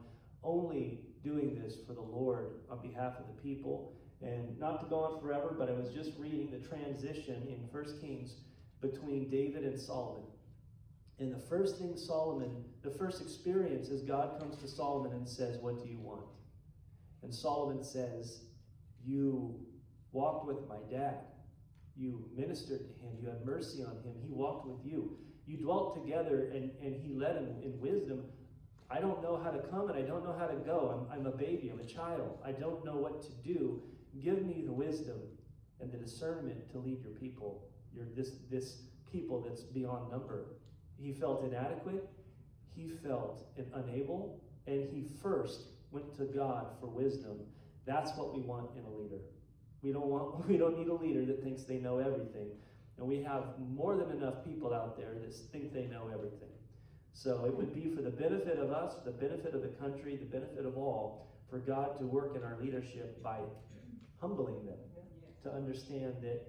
only 0.43 1.01
doing 1.23 1.61
this 1.61 1.75
for 1.85 1.93
the 1.93 2.01
Lord 2.01 2.61
on 2.69 2.81
behalf 2.81 3.19
of 3.19 3.27
the 3.27 3.41
people." 3.41 3.93
And 4.21 4.57
not 4.57 4.79
to 4.79 4.87
go 4.87 4.99
on 4.99 5.19
forever, 5.19 5.53
but 5.57 5.69
I 5.69 5.73
was 5.73 5.89
just 5.89 6.17
reading 6.17 6.49
the 6.49 6.65
transition 6.65 7.47
in 7.49 7.67
First 7.71 7.99
Kings 7.99 8.37
between 8.81 9.29
David 9.29 9.65
and 9.65 9.77
Solomon. 9.77 10.23
And 11.19 11.33
the 11.33 11.39
first 11.39 11.77
thing 11.77 11.97
Solomon, 11.97 12.63
the 12.81 12.91
first 12.91 13.21
experience 13.21 13.89
is 13.89 14.01
God 14.01 14.39
comes 14.39 14.57
to 14.57 14.67
Solomon 14.67 15.11
and 15.13 15.27
says, 15.27 15.57
What 15.59 15.83
do 15.83 15.89
you 15.89 15.99
want? 15.99 16.25
And 17.25 17.33
Solomon 17.33 17.83
says, 17.83 18.41
You 19.03 19.59
walked 20.11 20.45
with 20.45 20.59
my 20.69 20.77
dad. 20.95 21.21
You 21.97 22.23
ministered 22.37 22.81
to 22.87 22.93
him. 23.01 23.17
You 23.19 23.27
had 23.27 23.43
mercy 23.43 23.83
on 23.83 23.95
him. 24.03 24.13
He 24.23 24.31
walked 24.31 24.67
with 24.67 24.85
you. 24.85 25.17
You 25.47 25.57
dwelt 25.57 25.95
together 25.95 26.51
and, 26.53 26.69
and 26.83 26.95
he 26.95 27.15
led 27.15 27.37
him 27.37 27.55
in 27.63 27.79
wisdom. 27.79 28.25
I 28.91 28.99
don't 28.99 29.23
know 29.23 29.41
how 29.43 29.49
to 29.49 29.57
come 29.69 29.89
and 29.89 29.97
I 29.97 30.03
don't 30.03 30.23
know 30.23 30.35
how 30.37 30.45
to 30.45 30.55
go. 30.57 31.07
I'm, 31.09 31.19
I'm 31.19 31.25
a 31.25 31.35
baby. 31.35 31.71
I'm 31.73 31.79
a 31.79 31.85
child. 31.85 32.37
I 32.45 32.51
don't 32.51 32.85
know 32.85 32.95
what 32.95 33.23
to 33.23 33.31
do. 33.43 33.81
Give 34.23 34.45
me 34.45 34.61
the 34.63 34.71
wisdom 34.71 35.17
and 35.81 35.91
the 35.91 35.97
discernment 35.97 36.71
to 36.73 36.77
lead 36.77 37.01
your 37.01 37.13
people. 37.13 37.67
Your, 37.91 38.05
this, 38.15 38.33
this 38.51 38.83
people 39.11 39.41
that's 39.41 39.61
beyond 39.61 40.11
number. 40.11 40.45
He 41.01 41.11
felt 41.11 41.43
inadequate. 41.43 42.07
He 42.75 42.87
felt 42.87 43.47
unable. 43.73 44.43
And 44.67 44.87
he 44.91 45.07
first 45.23 45.69
went 45.95 46.15
to 46.17 46.25
God 46.25 46.67
for 46.79 46.87
wisdom. 46.87 47.39
That's 47.85 48.15
what 48.17 48.35
we 48.35 48.41
want 48.41 48.69
in 48.77 48.83
a 48.83 48.89
leader. 48.89 49.21
We 49.81 49.91
don't 49.91 50.07
want 50.07 50.47
we 50.47 50.57
don't 50.57 50.77
need 50.77 50.89
a 50.89 50.93
leader 50.93 51.25
that 51.25 51.41
thinks 51.43 51.63
they 51.63 51.77
know 51.77 51.97
everything. 51.99 52.49
And 52.97 53.07
we 53.07 53.23
have 53.23 53.43
more 53.73 53.95
than 53.95 54.11
enough 54.11 54.45
people 54.45 54.73
out 54.73 54.97
there 54.97 55.13
that 55.13 55.33
think 55.51 55.73
they 55.73 55.85
know 55.85 56.09
everything. 56.13 56.53
So 57.13 57.45
it 57.45 57.55
would 57.55 57.73
be 57.73 57.93
for 57.95 58.01
the 58.01 58.09
benefit 58.09 58.59
of 58.59 58.71
us, 58.71 58.95
the 59.03 59.11
benefit 59.11 59.53
of 59.53 59.61
the 59.61 59.69
country, 59.69 60.17
the 60.17 60.25
benefit 60.25 60.65
of 60.65 60.77
all, 60.77 61.27
for 61.49 61.59
God 61.59 61.97
to 61.99 62.05
work 62.05 62.35
in 62.35 62.43
our 62.43 62.57
leadership 62.61 63.21
by 63.23 63.39
humbling 64.19 64.65
them 64.65 64.77
to 65.43 65.51
understand 65.51 66.15
that 66.21 66.41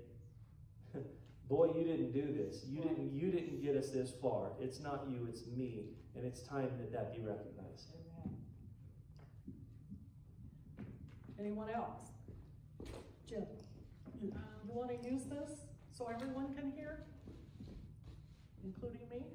boy, 1.48 1.72
you 1.76 1.84
didn't 1.84 2.12
do 2.12 2.32
this. 2.32 2.64
You 2.68 2.82
didn't, 2.82 3.12
you 3.12 3.30
didn't 3.30 3.62
get 3.62 3.76
us 3.76 3.90
this 3.90 4.12
far. 4.20 4.50
It's 4.60 4.80
not 4.80 5.04
you, 5.08 5.26
it's 5.28 5.46
me. 5.46 5.84
And 6.16 6.24
it's 6.24 6.40
time 6.40 6.70
that 6.78 6.92
that 6.92 7.14
be 7.14 7.20
recognized. 7.20 7.90
Amen. 7.92 8.36
Anyone 11.38 11.68
else? 11.70 12.12
Jim, 13.28 13.44
you, 14.20 14.32
uh, 14.34 14.38
you 14.64 14.72
wanna 14.72 14.94
use 15.02 15.24
this 15.24 15.62
so 15.92 16.08
everyone 16.08 16.54
can 16.54 16.72
hear? 16.72 17.04
Including 18.64 19.08
me? 19.10 19.26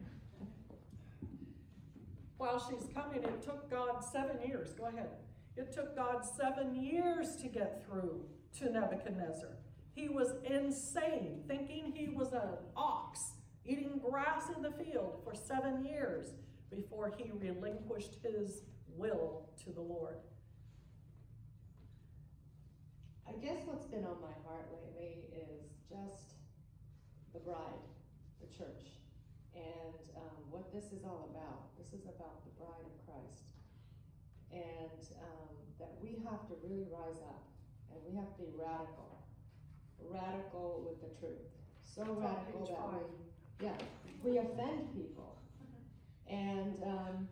While 2.37 2.59
she's 2.59 2.89
coming, 2.93 3.23
it 3.23 3.43
took 3.43 3.69
God 3.69 4.03
seven 4.03 4.37
years, 4.45 4.73
go 4.73 4.85
ahead. 4.85 5.09
It 5.55 5.71
took 5.71 5.95
God 5.95 6.25
seven 6.25 6.75
years 6.75 7.35
to 7.37 7.47
get 7.47 7.85
through 7.85 8.25
to 8.57 8.71
Nebuchadnezzar. 8.71 9.57
He 9.93 10.09
was 10.09 10.33
insane, 10.45 11.43
thinking 11.47 11.93
he 11.95 12.07
was 12.07 12.31
an 12.33 12.57
ox 12.75 13.33
eating 13.65 14.01
grass 14.03 14.45
in 14.55 14.61
the 14.61 14.71
field 14.71 15.21
for 15.23 15.35
seven 15.35 15.85
years 15.85 16.33
before 16.69 17.13
he 17.15 17.31
relinquished 17.31 18.17
his 18.23 18.63
will 18.95 19.49
to 19.63 19.71
the 19.71 19.81
Lord. 19.81 20.15
I 23.31 23.39
guess 23.39 23.63
what's 23.63 23.87
been 23.87 24.03
on 24.03 24.19
my 24.19 24.35
heart 24.43 24.67
lately 24.75 25.23
is 25.31 25.71
just 25.87 26.35
the 27.31 27.39
bride, 27.39 27.79
the 28.43 28.49
church, 28.51 28.99
and 29.55 29.95
um, 30.19 30.35
what 30.51 30.67
this 30.75 30.91
is 30.91 31.07
all 31.07 31.31
about. 31.31 31.71
This 31.79 31.95
is 31.95 32.03
about 32.11 32.43
the 32.43 32.51
bride 32.59 32.83
of 32.83 32.95
Christ, 33.07 33.47
and 34.51 34.99
um, 35.23 35.47
that 35.79 35.95
we 36.03 36.19
have 36.27 36.43
to 36.51 36.59
really 36.59 36.91
rise 36.91 37.23
up 37.23 37.47
and 37.87 38.03
we 38.03 38.19
have 38.19 38.35
to 38.35 38.43
be 38.43 38.51
radical, 38.59 39.23
radical 40.11 40.83
with 40.83 40.99
the 40.99 41.15
truth. 41.15 41.47
So 41.79 42.03
on 42.03 42.19
radical 42.19 42.67
that 42.67 42.83
five. 42.83 43.07
we, 43.07 43.63
yeah, 43.63 43.79
we 44.27 44.31
offend 44.43 44.91
people. 44.91 45.39
And 46.27 46.75
um, 46.83 47.27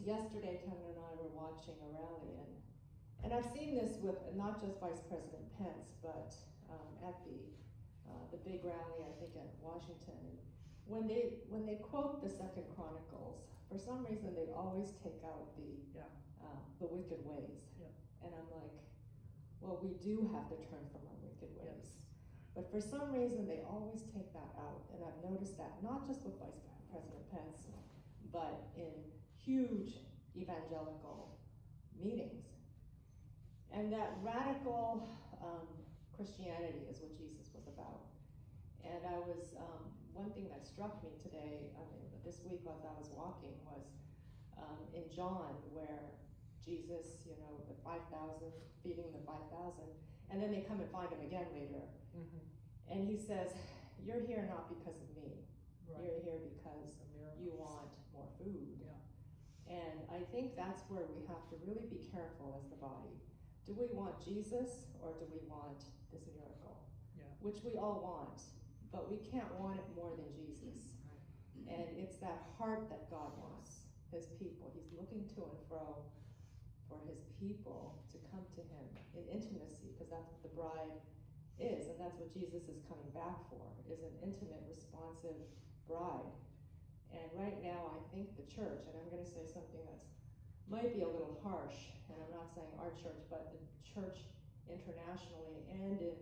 yesterday, 0.00 0.64
Kevin 0.64 0.96
and 0.96 1.00
I 1.00 1.12
were 1.20 1.32
watching 1.32 1.76
a 1.80 1.88
rally, 1.92 2.40
and 2.40 2.53
and 3.24 3.32
I've 3.32 3.48
seen 3.56 3.74
this 3.74 3.96
with 4.04 4.20
not 4.36 4.60
just 4.60 4.78
Vice 4.80 5.00
President 5.08 5.42
Pence, 5.58 5.96
but 6.04 6.36
um, 6.68 6.92
at 7.08 7.16
the 7.24 7.40
uh, 8.04 8.24
the 8.30 8.38
big 8.44 8.60
rally, 8.62 9.00
I 9.00 9.12
think 9.18 9.32
at 9.40 9.48
Washington. 9.64 10.20
When 10.84 11.08
they 11.08 11.40
when 11.48 11.64
they 11.64 11.80
quote 11.80 12.20
the 12.20 12.28
Second 12.28 12.68
Chronicles, 12.76 13.48
for 13.72 13.78
some 13.80 14.04
reason 14.04 14.36
they 14.36 14.52
always 14.52 14.92
take 15.02 15.24
out 15.24 15.56
the 15.56 15.80
Yeah. 15.96 16.04
uh, 16.44 16.60
the 16.80 16.86
wicked 16.86 17.24
ways. 17.24 17.64
Yeah. 17.80 17.88
And 18.20 18.30
I'm 18.36 18.48
like, 18.52 18.76
well, 19.64 19.80
we 19.80 19.96
do 20.04 20.28
have 20.36 20.44
to 20.52 20.56
turn 20.68 20.84
from 20.92 21.02
our 21.08 21.18
wicked 21.24 21.48
ways. 21.56 21.88
Yes. 21.88 22.04
But 22.54 22.70
for 22.70 22.80
some 22.80 23.10
reason, 23.10 23.48
they 23.48 23.64
always 23.66 24.04
take 24.14 24.30
that 24.36 24.52
out, 24.60 24.84
and 24.92 25.00
I've 25.02 25.18
noticed 25.24 25.56
that 25.58 25.72
not 25.82 26.06
just 26.06 26.22
with 26.22 26.38
Vice 26.38 26.60
President 26.92 27.24
Pence, 27.32 27.66
but 28.30 28.68
in 28.76 28.92
huge 29.42 29.98
evangelical 30.36 31.38
meetings. 31.98 32.53
And 33.74 33.90
that 33.92 34.14
radical 34.22 35.02
um, 35.42 35.66
Christianity 36.14 36.86
is 36.86 37.02
what 37.02 37.10
Jesus 37.18 37.50
was 37.50 37.66
about. 37.66 38.06
And 38.86 39.02
I 39.02 39.18
was, 39.26 39.50
um, 39.58 39.82
one 40.14 40.30
thing 40.30 40.46
that 40.54 40.62
struck 40.62 41.02
me 41.02 41.10
today, 41.18 41.74
I 41.74 41.82
mean, 41.90 42.06
this 42.22 42.38
week 42.46 42.62
as 42.70 42.86
I 42.86 42.94
was 42.94 43.10
walking, 43.10 43.58
was 43.66 43.82
um, 44.54 44.78
in 44.94 45.02
John, 45.10 45.58
where 45.74 46.14
Jesus, 46.62 47.26
you 47.26 47.34
know, 47.42 47.50
the 47.66 47.74
5,000, 47.82 48.46
feeding 48.86 49.10
the 49.10 49.22
5,000, 49.26 49.82
and 50.30 50.38
then 50.38 50.54
they 50.54 50.62
come 50.62 50.78
and 50.78 50.88
find 50.94 51.10
him 51.10 51.20
again 51.26 51.50
later. 51.50 51.82
Mhm. 52.14 52.40
And 52.88 53.08
he 53.10 53.18
says, 53.18 53.50
You're 53.98 54.22
here 54.22 54.46
not 54.46 54.68
because 54.70 55.00
of 55.02 55.10
me, 55.18 55.42
Right. 55.90 56.04
you're 56.04 56.20
here 56.22 56.40
because 56.46 56.94
you 57.40 57.52
want 57.58 57.90
more 58.14 58.28
food. 58.38 58.78
Yeah. 58.80 59.02
And 59.66 59.96
I 60.12 60.22
think 60.30 60.54
that's 60.56 60.82
where 60.88 61.04
we 61.10 61.26
have 61.26 61.42
to 61.50 61.56
really 61.66 61.88
be 61.90 62.06
careful 62.12 62.54
as 62.56 62.68
the 62.70 62.76
body. 62.76 63.18
Do 63.64 63.72
we 63.72 63.88
want 63.96 64.20
Jesus 64.20 64.92
or 65.00 65.16
do 65.16 65.24
we 65.32 65.40
want 65.48 65.88
this 66.12 66.28
miracle? 66.36 66.84
Yeah. 67.16 67.32
Which 67.40 67.64
we 67.64 67.80
all 67.80 68.04
want, 68.04 68.44
but 68.92 69.08
we 69.08 69.16
can't 69.32 69.48
want 69.56 69.80
it 69.80 69.88
more 69.96 70.12
than 70.16 70.28
Jesus. 70.36 70.92
And 71.64 71.88
it's 71.96 72.20
that 72.20 72.44
heart 72.60 72.92
that 72.92 73.08
God 73.08 73.32
wants, 73.40 73.88
his 74.12 74.28
people. 74.36 74.68
He's 74.76 74.92
looking 74.92 75.24
to 75.34 75.48
and 75.48 75.58
fro 75.64 76.04
for 76.92 77.00
his 77.08 77.24
people 77.40 78.04
to 78.12 78.20
come 78.28 78.44
to 78.52 78.62
him 78.68 78.84
in 79.16 79.24
intimacy, 79.32 79.96
because 79.96 80.12
that's 80.12 80.28
what 80.28 80.44
the 80.44 80.52
bride 80.52 80.94
is, 81.56 81.88
and 81.88 81.96
that's 81.96 82.20
what 82.20 82.28
Jesus 82.36 82.68
is 82.68 82.84
coming 82.84 83.08
back 83.16 83.40
for, 83.48 83.64
is 83.88 84.04
an 84.04 84.12
intimate, 84.20 84.60
responsive 84.68 85.40
bride. 85.88 86.36
And 87.14 87.26
right 87.32 87.56
now, 87.64 87.96
I 87.96 88.00
think 88.12 88.36
the 88.36 88.44
church, 88.44 88.84
and 88.84 88.94
I'm 88.98 89.08
gonna 89.08 89.24
say 89.24 89.48
something 89.48 89.80
that's, 89.88 90.12
might 90.70 90.94
be 90.94 91.02
a 91.02 91.08
little 91.08 91.40
harsh, 91.44 91.92
and 92.08 92.16
I'm 92.18 92.32
not 92.32 92.48
saying 92.54 92.70
our 92.80 92.90
church, 92.96 93.20
but 93.30 93.52
the 93.52 93.60
church 93.84 94.18
internationally 94.68 95.64
and 95.70 96.00
in, 96.00 96.16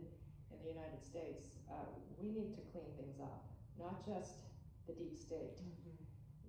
in 0.50 0.59
the 0.62 0.70
United 0.70 1.02
States, 1.02 1.62
uh, 1.70 1.87
we 2.18 2.28
need 2.31 2.55
to 2.59 2.62
clean 2.74 2.90
things 2.98 3.20
up. 3.22 3.46
Not 3.78 4.05
just 4.05 4.42
the 4.87 4.92
deep 4.94 5.16
state, 5.16 5.59
Mhm. 5.62 5.94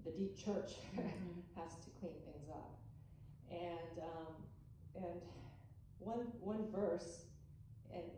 the 0.04 0.12
deep 0.12 0.36
church 0.38 0.78
Mhm. 0.98 1.44
has 1.56 1.78
to 1.86 1.90
clean 2.00 2.18
things 2.26 2.50
up. 2.50 2.72
And 3.52 3.96
um, 4.02 4.34
and 4.96 5.22
one 6.00 6.26
one 6.42 6.68
verse, 6.72 7.26
and 7.94 8.10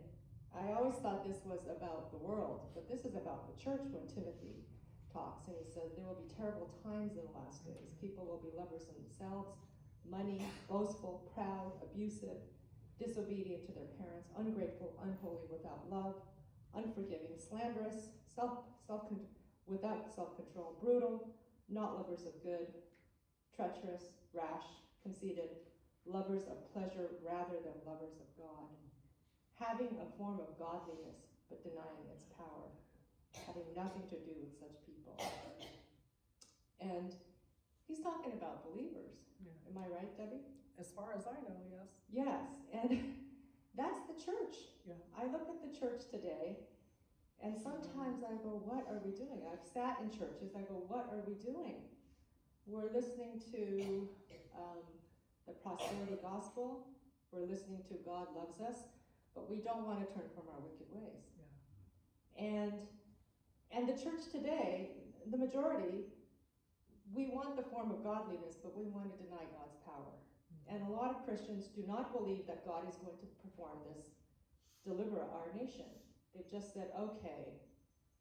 I 0.54 0.72
always 0.72 0.96
thought 0.96 1.24
this 1.24 1.44
was 1.44 1.66
about 1.68 2.10
the 2.10 2.16
world, 2.18 2.70
but 2.74 2.88
this 2.88 3.04
is 3.04 3.14
about 3.14 3.46
the 3.46 3.56
church 3.62 3.84
when 3.92 4.06
Timothy 4.08 4.64
talks, 5.12 5.48
and 5.48 5.56
he 5.56 5.64
says 5.70 5.92
there 5.96 6.06
will 6.06 6.20
be 6.20 6.32
terrible 6.34 6.68
times 6.82 7.16
in 7.16 7.24
the 7.24 7.32
last 7.38 7.64
days. 7.64 7.92
People 8.00 8.24
will 8.24 8.40
be 8.40 8.50
lovers 8.56 8.88
of 8.88 8.94
themselves, 8.96 9.52
money, 10.10 10.42
boastful, 10.68 11.30
proud, 11.34 11.72
abusive, 11.82 12.38
disobedient 12.98 13.66
to 13.66 13.72
their 13.72 13.90
parents, 13.98 14.28
ungrateful, 14.38 14.94
unholy, 15.02 15.44
without 15.50 15.84
love, 15.90 16.14
unforgiving, 16.74 17.36
slanderous, 17.36 18.08
self 18.34 18.64
self 18.86 19.10
without 19.66 20.06
self 20.14 20.36
control, 20.36 20.76
brutal, 20.82 21.28
not 21.68 21.96
lovers 21.96 22.26
of 22.26 22.34
good, 22.42 22.68
treacherous, 23.54 24.14
rash, 24.32 24.66
conceited, 25.02 25.50
lovers 26.06 26.46
of 26.46 26.72
pleasure 26.72 27.10
rather 27.26 27.58
than 27.64 27.74
lovers 27.84 28.14
of 28.22 28.28
God, 28.38 28.70
having 29.58 29.98
a 29.98 30.16
form 30.16 30.38
of 30.38 30.58
godliness 30.58 31.26
but 31.48 31.62
denying 31.62 32.06
its 32.10 32.26
power, 32.34 32.70
having 33.46 33.66
nothing 33.74 34.02
to 34.10 34.18
do 34.22 34.34
with 34.38 34.54
such 34.58 34.74
people. 34.86 35.18
And 36.80 37.14
he's 37.88 38.00
talking 38.00 38.32
about 38.32 38.66
believers. 38.66 39.16
Yeah. 39.40 39.70
Am 39.70 39.78
I 39.78 39.86
right, 39.88 40.10
Debbie? 40.16 40.42
As 40.78 40.92
far 40.92 41.14
as 41.16 41.26
I 41.26 41.38
know, 41.46 41.56
yes. 41.70 41.88
Yes, 42.12 42.48
and 42.74 43.14
that's 43.78 44.00
the 44.10 44.16
church. 44.18 44.56
Yeah. 44.86 45.00
I 45.16 45.24
look 45.30 45.48
at 45.48 45.62
the 45.64 45.72
church 45.72 46.02
today, 46.10 46.58
and 47.42 47.56
sometimes 47.56 48.22
I 48.22 48.36
go, 48.42 48.60
What 48.64 48.86
are 48.90 49.00
we 49.04 49.12
doing? 49.12 49.40
I've 49.48 49.64
sat 49.64 49.98
in 50.02 50.10
churches, 50.10 50.52
I 50.54 50.62
go, 50.68 50.84
What 50.88 51.08
are 51.12 51.22
we 51.26 51.34
doing? 51.34 51.80
We're 52.66 52.92
listening 52.92 53.40
to 53.52 54.08
um, 54.58 54.82
the 55.46 55.54
prosperity 55.54 56.18
gospel, 56.20 56.86
we're 57.32 57.46
listening 57.46 57.82
to 57.88 57.94
God 58.04 58.28
loves 58.34 58.60
us, 58.60 58.84
but 59.34 59.48
we 59.50 59.58
don't 59.58 59.86
want 59.86 60.00
to 60.00 60.06
turn 60.14 60.28
from 60.34 60.44
our 60.50 60.60
wicked 60.60 60.86
ways. 60.90 61.24
And 62.38 62.72
and 63.72 63.88
the 63.88 63.92
church 63.92 64.30
today, 64.32 64.90
the 65.30 65.36
majority, 65.36 66.06
we 67.14 67.30
want 67.30 67.56
the 67.56 67.66
form 67.70 67.90
of 67.90 68.02
godliness, 68.02 68.56
but 68.58 68.76
we 68.76 68.90
want 68.90 69.06
to 69.10 69.14
deny 69.22 69.42
God's 69.54 69.78
power. 69.86 70.14
Hmm. 70.50 70.74
And 70.74 70.78
a 70.86 70.90
lot 70.90 71.10
of 71.14 71.22
Christians 71.26 71.70
do 71.74 71.84
not 71.86 72.12
believe 72.12 72.46
that 72.46 72.66
God 72.66 72.88
is 72.88 72.96
going 72.98 73.16
to 73.18 73.28
perform 73.42 73.78
this, 73.94 74.10
deliver 74.82 75.22
our 75.22 75.48
nation. 75.54 75.86
They've 76.34 76.50
just 76.50 76.74
said, 76.74 76.90
okay, 76.98 77.56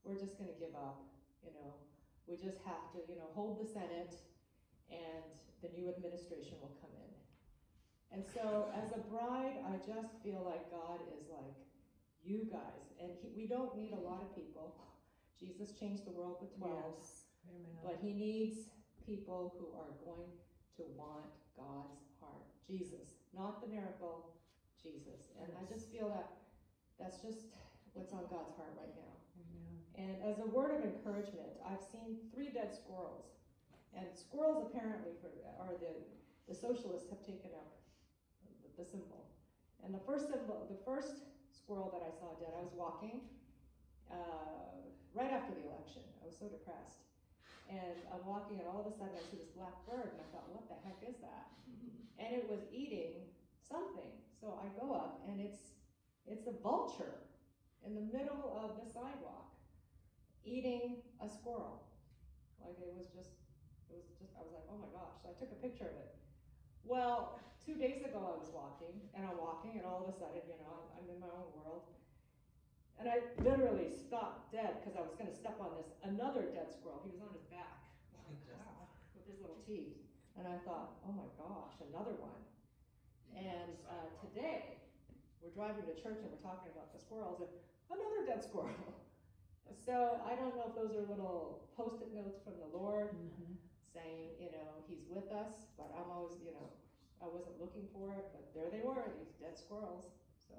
we're 0.06 0.20
just 0.20 0.38
going 0.38 0.50
to 0.54 0.60
give 0.62 0.76
up. 0.78 1.02
You 1.44 1.52
know, 1.58 1.74
we 2.30 2.38
just 2.38 2.62
have 2.66 2.94
to, 2.94 3.02
you 3.10 3.18
know, 3.18 3.30
hold 3.34 3.62
the 3.62 3.68
Senate 3.68 4.16
and 4.90 5.26
the 5.62 5.70
new 5.74 5.90
administration 5.90 6.58
will 6.62 6.78
come 6.82 6.94
in. 6.94 7.12
And 8.14 8.24
so, 8.24 8.70
as 8.78 8.94
a 8.94 9.02
bride, 9.12 9.60
I 9.66 9.76
just 9.82 10.16
feel 10.24 10.46
like 10.46 10.70
God 10.72 11.02
is 11.20 11.28
like, 11.28 11.58
you 12.24 12.48
guys, 12.50 12.86
and 13.02 13.12
he, 13.22 13.30
we 13.36 13.46
don't 13.46 13.76
need 13.76 13.92
a 13.92 14.02
lot 14.02 14.22
of 14.22 14.34
people. 14.34 14.74
Jesus 15.38 15.78
changed 15.78 16.06
the 16.06 16.12
world 16.12 16.38
with 16.40 16.56
12. 16.58 16.74
Yes. 16.74 17.25
Amen. 17.50 17.78
But 17.84 18.00
he 18.02 18.14
needs 18.14 18.70
people 19.06 19.54
who 19.60 19.70
are 19.78 19.94
going 20.02 20.32
to 20.78 20.84
want 20.98 21.30
God's 21.56 22.02
heart. 22.20 22.46
Jesus, 22.66 23.22
not 23.36 23.62
the 23.62 23.70
miracle, 23.70 24.34
Jesus. 24.82 25.34
And 25.42 25.52
I 25.58 25.64
just 25.72 25.92
feel 25.92 26.10
that 26.10 26.30
that's 27.00 27.22
just 27.22 27.52
what's 27.94 28.12
on 28.12 28.26
God's 28.30 28.56
heart 28.58 28.74
right 28.78 28.96
now. 28.96 29.16
And 29.96 30.20
as 30.28 30.40
a 30.44 30.48
word 30.52 30.76
of 30.76 30.84
encouragement, 30.84 31.56
I've 31.64 31.84
seen 31.84 32.20
three 32.34 32.52
dead 32.52 32.76
squirrels. 32.76 33.32
And 33.96 34.06
squirrels 34.12 34.68
apparently 34.68 35.16
are 35.56 35.72
the, 35.80 35.96
the 36.52 36.56
socialists 36.56 37.08
have 37.10 37.24
taken 37.24 37.56
up 37.56 37.80
the, 38.44 38.84
the 38.84 38.86
symbol. 38.90 39.24
And 39.84 39.96
the 39.96 40.04
first 40.04 40.28
symbol, 40.28 40.68
the 40.68 40.84
first 40.84 41.24
squirrel 41.56 41.96
that 41.96 42.04
I 42.04 42.12
saw 42.12 42.36
dead, 42.44 42.52
I 42.60 42.62
was 42.62 42.76
walking 42.76 43.24
uh, 44.12 44.84
right 45.16 45.32
after 45.32 45.56
the 45.56 45.64
election. 45.72 46.04
I 46.20 46.28
was 46.28 46.36
so 46.36 46.52
depressed. 46.52 47.05
And 47.66 47.98
I'm 48.14 48.22
walking, 48.30 48.62
and 48.62 48.68
all 48.70 48.86
of 48.86 48.88
a 48.88 48.94
sudden 48.94 49.18
I 49.18 49.24
see 49.26 49.42
this 49.42 49.50
black 49.58 49.74
bird, 49.90 50.14
and 50.14 50.22
I 50.22 50.28
thought, 50.30 50.46
what 50.54 50.70
the 50.70 50.78
heck 50.86 51.02
is 51.02 51.18
that? 51.26 51.50
And 52.22 52.30
it 52.32 52.46
was 52.46 52.62
eating 52.70 53.26
something. 53.66 54.14
So 54.40 54.62
I 54.62 54.70
go 54.78 54.94
up, 54.94 55.26
and 55.28 55.42
it's 55.42 55.74
it's 56.26 56.46
a 56.48 56.56
vulture 56.62 57.26
in 57.86 57.94
the 57.94 58.06
middle 58.14 58.54
of 58.58 58.78
the 58.82 58.86
sidewalk, 58.90 59.54
eating 60.46 61.02
a 61.22 61.30
squirrel. 61.30 61.86
Like 62.62 62.78
it 62.82 62.94
was 62.94 63.10
just, 63.14 63.34
it 63.90 63.98
was 63.98 64.10
just. 64.18 64.34
I 64.38 64.46
was 64.46 64.54
like, 64.54 64.66
oh 64.70 64.78
my 64.78 64.90
gosh! 64.94 65.18
So 65.22 65.30
I 65.30 65.36
took 65.38 65.50
a 65.54 65.60
picture 65.62 65.90
of 65.90 65.98
it. 65.98 66.14
Well, 66.86 67.42
two 67.66 67.78
days 67.82 68.06
ago 68.06 68.22
I 68.22 68.38
was 68.38 68.54
walking, 68.54 68.94
and 69.18 69.26
I'm 69.26 69.38
walking, 69.42 69.78
and 69.78 69.86
all 69.86 70.06
of 70.06 70.14
a 70.14 70.16
sudden, 70.18 70.46
you 70.46 70.58
know, 70.62 70.70
I'm, 70.70 70.86
I'm 71.02 71.08
in 71.10 71.18
my 71.18 71.34
own 71.34 71.50
world. 71.58 71.90
And 73.00 73.12
I 73.12 73.20
literally 73.44 73.92
stopped 73.92 74.52
dead 74.56 74.80
because 74.80 74.96
I 74.96 75.04
was 75.04 75.14
going 75.20 75.28
to 75.30 75.36
step 75.36 75.60
on 75.60 75.76
this 75.76 75.92
another 76.08 76.48
dead 76.56 76.72
squirrel. 76.72 77.04
He 77.04 77.12
was 77.12 77.22
on 77.22 77.32
his 77.36 77.44
back, 77.52 77.84
with 79.16 79.28
his 79.28 79.40
little 79.44 79.60
teeth. 79.68 80.00
And 80.40 80.48
I 80.48 80.58
thought, 80.64 81.00
oh 81.08 81.14
my 81.16 81.28
gosh, 81.36 81.76
another 81.92 82.16
one. 82.20 82.40
And 83.36 83.76
uh, 83.88 84.08
today, 84.24 84.80
we're 85.44 85.52
driving 85.52 85.84
to 85.88 85.96
church 86.00 86.24
and 86.24 86.32
we're 86.32 86.44
talking 86.44 86.72
about 86.72 86.96
the 86.96 87.00
squirrels, 87.00 87.44
and 87.44 87.52
another 87.92 88.24
dead 88.26 88.44
squirrel. 88.44 88.74
So 89.86 90.22
I 90.26 90.34
don't 90.38 90.54
know 90.58 90.70
if 90.70 90.78
those 90.78 90.94
are 90.98 91.06
little 91.10 91.66
post-it 91.78 92.14
notes 92.14 92.42
from 92.42 92.54
the 92.58 92.70
Lord 92.74 93.14
saying, 93.94 94.34
you 94.42 94.50
know, 94.54 94.82
He's 94.90 95.06
with 95.10 95.30
us, 95.34 95.70
but 95.78 95.94
I'm 95.94 96.10
always, 96.10 96.38
you 96.42 96.54
know, 96.54 96.70
I 97.22 97.26
wasn't 97.26 97.58
looking 97.62 97.86
for 97.94 98.14
it, 98.14 98.26
but 98.34 98.50
there 98.54 98.70
they 98.70 98.82
were, 98.86 99.06
these 99.18 99.34
dead 99.42 99.58
squirrels. 99.58 100.10
So, 100.38 100.54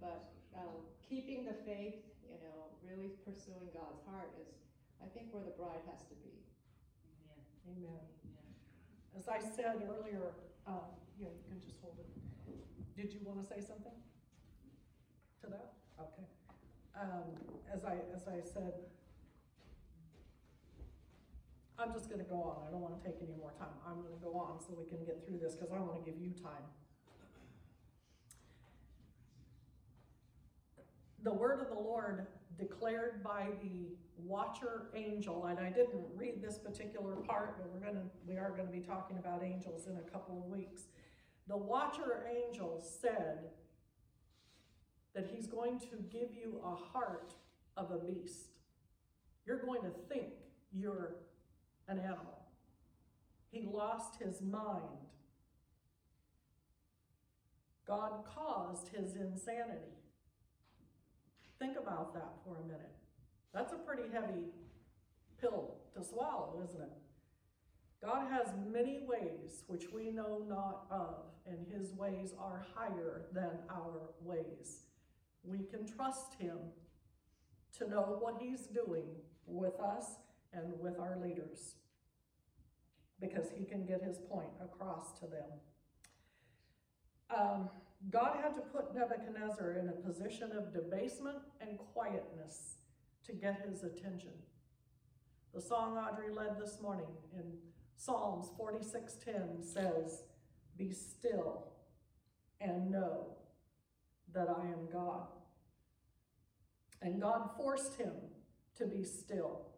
but 0.00 0.32
um, 0.56 0.84
keeping 1.08 1.44
the 1.44 1.54
faith, 1.64 2.00
you 2.24 2.38
know, 2.42 2.72
really 2.84 3.10
pursuing 3.24 3.68
God's 3.74 4.02
heart 4.10 4.30
is, 4.40 4.54
I 5.02 5.06
think, 5.12 5.32
where 5.32 5.44
the 5.44 5.54
bride 5.54 5.82
has 5.90 6.02
to 6.08 6.16
be. 6.22 6.34
Amen. 7.66 8.04
As 9.18 9.28
I 9.28 9.40
said 9.40 9.82
earlier, 9.82 10.36
um, 10.66 10.92
yeah, 11.18 11.32
you 11.32 11.42
can 11.48 11.60
just 11.64 11.80
hold 11.82 11.96
it. 11.98 12.10
Did 12.96 13.12
you 13.12 13.20
wanna 13.24 13.44
say 13.44 13.60
something 13.60 13.96
to 15.42 15.46
that? 15.50 15.74
Okay. 16.00 16.26
Um, 16.96 17.36
as 17.72 17.84
I, 17.84 17.96
as 18.14 18.28
I 18.28 18.40
said, 18.40 18.72
I'm 21.78 21.92
just 21.92 22.08
gonna 22.08 22.24
go 22.24 22.40
on, 22.40 22.68
I 22.68 22.70
don't 22.70 22.80
wanna 22.80 23.02
take 23.04 23.20
any 23.20 23.36
more 23.36 23.52
time, 23.58 23.72
I'm 23.84 24.00
gonna 24.00 24.20
go 24.22 24.32
on 24.38 24.60
so 24.60 24.72
we 24.78 24.88
can 24.88 25.04
get 25.04 25.26
through 25.26 25.38
this, 25.38 25.56
cause 25.56 25.68
I 25.72 25.78
wanna 25.80 26.04
give 26.04 26.16
you 26.16 26.32
time. 26.32 26.64
The 31.22 31.32
word 31.32 31.60
of 31.60 31.68
the 31.68 31.82
Lord 31.82 32.26
declared 32.58 33.22
by 33.22 33.48
the 33.62 33.88
watcher 34.16 34.86
angel, 34.94 35.46
and 35.46 35.58
I 35.58 35.70
didn't 35.70 36.04
read 36.14 36.42
this 36.42 36.58
particular 36.58 37.16
part, 37.16 37.58
but 37.58 37.68
we're 37.72 37.86
gonna, 37.86 38.04
we 38.26 38.36
are 38.36 38.50
gonna 38.56 38.70
be 38.70 38.80
talking 38.80 39.18
about 39.18 39.42
angels 39.42 39.86
in 39.86 39.96
a 39.96 40.10
couple 40.10 40.38
of 40.38 40.50
weeks. 40.50 40.82
The 41.48 41.56
watcher 41.56 42.26
angel 42.28 42.82
said 42.82 43.50
that 45.14 45.26
he's 45.32 45.46
going 45.46 45.78
to 45.80 45.96
give 46.10 46.34
you 46.34 46.60
a 46.64 46.74
heart 46.74 47.34
of 47.76 47.90
a 47.90 47.98
beast. 47.98 48.50
You're 49.46 49.60
going 49.60 49.82
to 49.82 49.90
think 50.08 50.32
you're 50.72 51.16
an 51.88 51.98
animal. 51.98 52.46
He 53.50 53.62
lost 53.62 54.16
his 54.20 54.42
mind. 54.42 55.06
God 57.86 58.24
caused 58.34 58.88
his 58.88 59.14
insanity. 59.14 59.95
Think 61.58 61.76
about 61.78 62.14
that 62.14 62.34
for 62.44 62.56
a 62.56 62.66
minute. 62.66 62.94
That's 63.54 63.72
a 63.72 63.76
pretty 63.76 64.04
heavy 64.12 64.44
pill 65.40 65.76
to 65.94 66.04
swallow, 66.04 66.62
isn't 66.64 66.80
it? 66.80 66.92
God 68.04 68.30
has 68.30 68.48
many 68.70 69.00
ways 69.06 69.64
which 69.66 69.86
we 69.92 70.10
know 70.10 70.42
not 70.48 70.84
of, 70.90 71.24
and 71.46 71.66
his 71.72 71.94
ways 71.94 72.34
are 72.38 72.64
higher 72.74 73.22
than 73.32 73.50
our 73.70 74.10
ways. 74.22 74.84
We 75.42 75.60
can 75.64 75.86
trust 75.86 76.34
him 76.38 76.58
to 77.78 77.88
know 77.88 78.18
what 78.20 78.36
he's 78.40 78.66
doing 78.66 79.06
with 79.46 79.80
us 79.80 80.16
and 80.52 80.78
with 80.80 80.98
our 80.98 81.16
leaders 81.22 81.76
because 83.20 83.46
he 83.56 83.64
can 83.64 83.86
get 83.86 84.02
his 84.02 84.18
point 84.18 84.50
across 84.62 85.12
to 85.20 85.26
them. 85.26 85.48
Um, 87.34 87.70
God 88.10 88.36
had 88.40 88.54
to 88.54 88.60
put 88.60 88.94
Nebuchadnezzar 88.94 89.72
in 89.72 89.88
a 89.88 89.92
position 89.92 90.52
of 90.52 90.72
debasement 90.72 91.38
and 91.60 91.78
quietness 91.78 92.76
to 93.24 93.32
get 93.32 93.66
his 93.68 93.82
attention. 93.82 94.32
The 95.52 95.60
song 95.60 95.96
Audrey 95.96 96.32
led 96.32 96.58
this 96.60 96.80
morning 96.80 97.08
in 97.32 97.58
Psalms 97.96 98.50
46:10 98.50 99.62
says, 99.62 100.24
"Be 100.76 100.92
still 100.92 101.72
and 102.60 102.90
know 102.90 103.38
that 104.28 104.48
I 104.48 104.66
am 104.66 104.86
God." 104.86 105.28
And 107.00 107.20
God 107.20 107.56
forced 107.56 107.94
him 107.94 108.14
to 108.74 108.86
be 108.86 109.02
still 109.02 109.72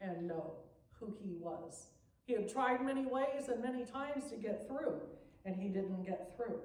and 0.00 0.26
know 0.26 0.64
who 0.92 1.12
he 1.12 1.34
was. 1.34 1.92
He 2.24 2.32
had 2.32 2.48
tried 2.48 2.84
many 2.84 3.06
ways 3.06 3.48
and 3.48 3.62
many 3.62 3.84
times 3.84 4.28
to 4.30 4.36
get 4.36 4.66
through, 4.66 5.00
and 5.44 5.56
he 5.56 5.68
didn't 5.68 6.02
get 6.02 6.36
through. 6.36 6.60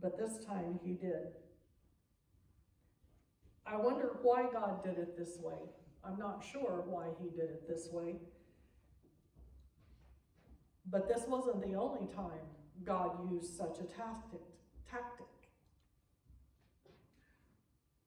But 0.00 0.18
this 0.18 0.44
time 0.44 0.78
he 0.84 0.92
did. 0.92 1.32
I 3.66 3.76
wonder 3.76 4.18
why 4.22 4.46
God 4.52 4.84
did 4.84 4.98
it 4.98 5.18
this 5.18 5.38
way. 5.40 5.58
I'm 6.04 6.18
not 6.18 6.44
sure 6.52 6.84
why 6.86 7.06
he 7.20 7.30
did 7.30 7.50
it 7.50 7.68
this 7.68 7.88
way. 7.90 8.16
But 10.88 11.08
this 11.08 11.24
wasn't 11.26 11.62
the 11.62 11.76
only 11.76 12.06
time 12.14 12.46
God 12.84 13.28
used 13.30 13.56
such 13.56 13.78
a 13.80 13.84
tactic. 13.84 14.40
tactic. 14.88 15.26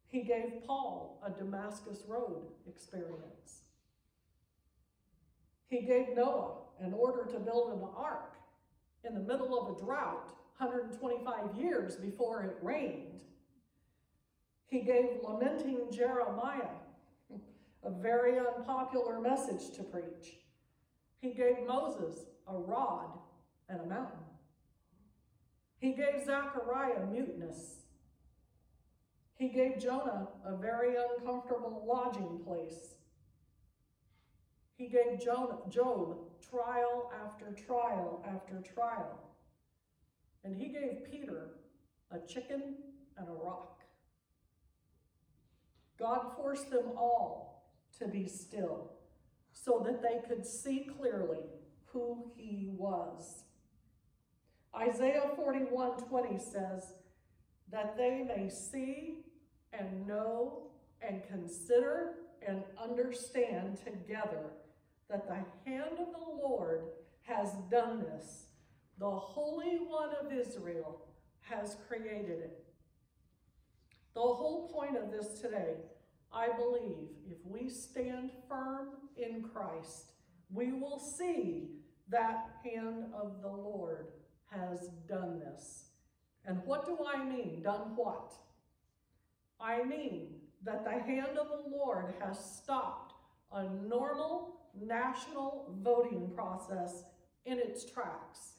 He 0.08 0.23
gave 0.23 0.63
Paul 0.65 1.21
a 1.25 1.30
Damascus 1.30 2.04
Road 2.08 2.43
experience. 2.67 3.63
He 5.67 5.82
gave 5.82 6.15
Noah 6.15 6.54
an 6.80 6.93
order 6.93 7.25
to 7.32 7.39
build 7.39 7.73
an 7.73 7.88
ark 7.95 8.36
in 9.04 9.13
the 9.13 9.19
middle 9.19 9.60
of 9.60 9.78
a 9.78 9.86
drought 9.86 10.32
125 10.60 11.56
years 11.56 11.95
before 11.95 12.43
it 12.43 12.58
rained. 12.62 13.22
He 14.67 14.82
gave 14.82 15.24
lamenting 15.24 15.88
Jeremiah 15.89 16.76
a 17.84 17.89
very 17.89 18.38
unpopular 18.38 19.22
message 19.22 19.72
to 19.78 19.84
preach. 19.84 20.41
He 21.22 21.32
gave 21.32 21.65
Moses 21.65 22.26
a 22.45 22.58
rod 22.58 23.17
and 23.69 23.80
a 23.80 23.86
mountain. 23.86 24.19
He 25.80 25.93
gave 25.93 26.26
Zechariah 26.26 27.06
muteness. 27.10 27.84
He 29.36 29.48
gave 29.48 29.80
Jonah 29.80 30.28
a 30.45 30.58
very 30.58 30.95
uncomfortable 30.98 31.86
lodging 31.88 32.41
place. 32.43 32.95
He 34.76 34.88
gave 34.88 35.22
Job 35.24 35.72
trial 36.50 37.12
after 37.24 37.54
trial 37.54 38.24
after 38.28 38.62
trial. 38.62 39.29
And 40.43 40.56
he 40.56 40.69
gave 40.69 41.10
Peter 41.10 41.52
a 42.12 42.19
chicken 42.28 42.75
and 43.17 43.28
a 43.28 43.32
rock. 43.32 43.82
God 45.97 46.32
forced 46.38 46.69
them 46.71 46.93
all 46.97 47.73
to 47.99 48.08
be 48.08 48.28
still 48.28 48.93
so 49.54 49.84
that 49.86 50.02
they 50.02 50.21
could 50.28 50.45
see 50.45 50.88
clearly 50.97 51.43
who 51.86 52.32
he 52.36 52.69
was. 52.78 53.43
Isaiah 54.75 55.32
41:20 55.38 56.39
says 56.39 56.93
that 57.69 57.97
they 57.97 58.23
may 58.23 58.49
see 58.49 59.25
and 59.73 60.08
know 60.08 60.71
and 61.02 61.23
consider 61.28 62.15
and 62.47 62.63
understand 62.82 63.78
together 63.78 64.52
that 65.10 65.28
the 65.28 65.69
hand 65.69 65.99
of 65.99 66.13
the 66.13 66.47
Lord 66.47 66.84
has 67.23 67.54
done 67.69 68.02
this. 68.02 68.49
The 69.00 69.10
Holy 69.10 69.78
One 69.78 70.10
of 70.22 70.34
Israel 70.34 71.06
has 71.40 71.78
created 71.88 72.40
it. 72.40 72.66
The 74.14 74.20
whole 74.20 74.70
point 74.74 74.98
of 74.98 75.10
this 75.10 75.40
today, 75.40 75.76
I 76.34 76.50
believe, 76.50 77.08
if 77.26 77.38
we 77.46 77.70
stand 77.70 78.32
firm 78.50 78.90
in 79.16 79.42
Christ, 79.42 80.12
we 80.52 80.74
will 80.74 81.00
see 81.00 81.70
that 82.10 82.50
hand 82.62 83.06
of 83.14 83.42
the 83.42 83.48
Lord 83.48 84.08
has 84.48 84.90
done 85.08 85.40
this. 85.40 85.92
And 86.46 86.62
what 86.66 86.86
do 86.86 86.98
I 87.08 87.24
mean? 87.24 87.62
Done 87.64 87.96
what? 87.96 88.34
I 89.62 89.82
mean 89.84 90.42
that 90.66 90.84
the 90.84 90.92
hand 90.92 91.38
of 91.38 91.48
the 91.48 91.70
Lord 91.70 92.14
has 92.20 92.38
stopped 92.38 93.14
a 93.54 93.64
normal 93.64 94.60
national 94.78 95.74
voting 95.82 96.32
process 96.36 97.04
in 97.46 97.60
its 97.60 97.90
tracks 97.90 98.59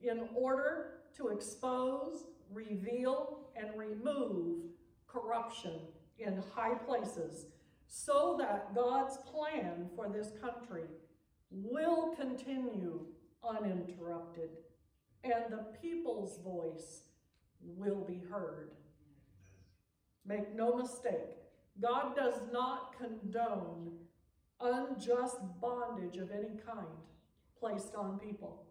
in 0.00 0.28
order 0.34 1.00
to 1.16 1.28
expose, 1.28 2.24
reveal, 2.52 3.40
and 3.56 3.76
remove 3.76 4.64
corruption 5.06 5.80
in 6.18 6.42
high 6.54 6.74
places 6.74 7.46
so 7.86 8.36
that 8.38 8.74
God's 8.74 9.16
plan 9.18 9.88
for 9.94 10.08
this 10.08 10.32
country 10.40 10.84
will 11.50 12.14
continue 12.16 13.00
uninterrupted 13.48 14.50
and 15.24 15.44
the 15.50 15.66
people's 15.80 16.38
voice 16.42 17.02
will 17.60 18.04
be 18.04 18.20
heard. 18.30 18.70
Make 20.26 20.54
no 20.54 20.76
mistake, 20.76 21.36
God 21.80 22.16
does 22.16 22.40
not 22.52 22.94
condone 22.98 23.92
unjust 24.60 25.36
bondage 25.60 26.16
of 26.16 26.30
any 26.30 26.58
kind 26.66 26.86
placed 27.58 27.94
on 27.94 28.18
people. 28.18 28.65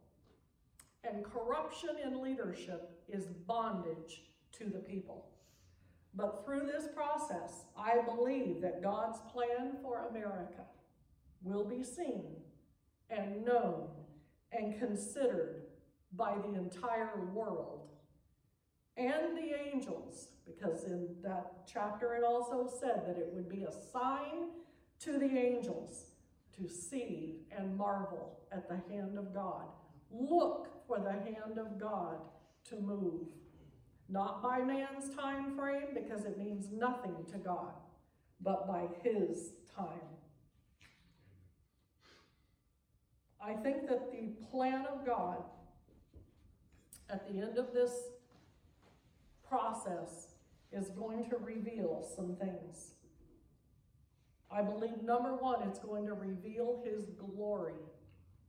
And 1.07 1.23
corruption 1.23 1.91
in 2.03 2.21
leadership 2.21 3.03
is 3.07 3.25
bondage 3.25 4.23
to 4.53 4.65
the 4.65 4.79
people. 4.79 5.27
But 6.15 6.43
through 6.45 6.65
this 6.65 6.87
process, 6.95 7.65
I 7.77 8.01
believe 8.01 8.61
that 8.61 8.81
God's 8.81 9.19
plan 9.31 9.77
for 9.81 10.07
America 10.09 10.63
will 11.43 11.65
be 11.65 11.83
seen 11.83 12.37
and 13.09 13.45
known 13.45 13.89
and 14.51 14.79
considered 14.79 15.63
by 16.13 16.35
the 16.37 16.57
entire 16.57 17.25
world 17.33 17.89
and 18.97 19.37
the 19.37 19.51
angels, 19.73 20.29
because 20.45 20.85
in 20.85 21.09
that 21.21 21.67
chapter 21.67 22.15
it 22.15 22.23
also 22.23 22.71
said 22.79 23.03
that 23.05 23.17
it 23.17 23.29
would 23.33 23.49
be 23.49 23.63
a 23.63 23.71
sign 23.91 24.49
to 24.99 25.19
the 25.19 25.37
angels 25.37 26.11
to 26.55 26.69
see 26.69 27.41
and 27.55 27.77
marvel 27.77 28.39
at 28.53 28.69
the 28.69 28.79
hand 28.89 29.17
of 29.17 29.33
God. 29.33 29.65
Look 30.09 30.69
for 30.87 30.99
the 30.99 31.11
hand 31.11 31.57
of 31.57 31.79
God 31.79 32.17
to 32.69 32.75
move. 32.75 33.27
Not 34.07 34.43
by 34.43 34.59
man's 34.59 35.13
time 35.15 35.55
frame, 35.55 35.87
because 35.93 36.25
it 36.25 36.37
means 36.37 36.67
nothing 36.71 37.15
to 37.31 37.37
God, 37.37 37.73
but 38.41 38.67
by 38.67 38.87
his 39.03 39.51
time. 39.75 39.87
I 43.41 43.53
think 43.53 43.87
that 43.87 44.11
the 44.11 44.29
plan 44.49 44.85
of 44.91 45.05
God 45.05 45.43
at 47.09 47.27
the 47.27 47.39
end 47.39 47.57
of 47.57 47.73
this 47.73 47.91
process 49.47 50.29
is 50.71 50.89
going 50.89 51.29
to 51.29 51.37
reveal 51.37 52.07
some 52.15 52.35
things. 52.35 52.91
I 54.51 54.61
believe 54.61 55.03
number 55.03 55.35
one, 55.35 55.61
it's 55.67 55.79
going 55.79 56.05
to 56.07 56.13
reveal 56.13 56.83
his 56.85 57.05
glory 57.17 57.73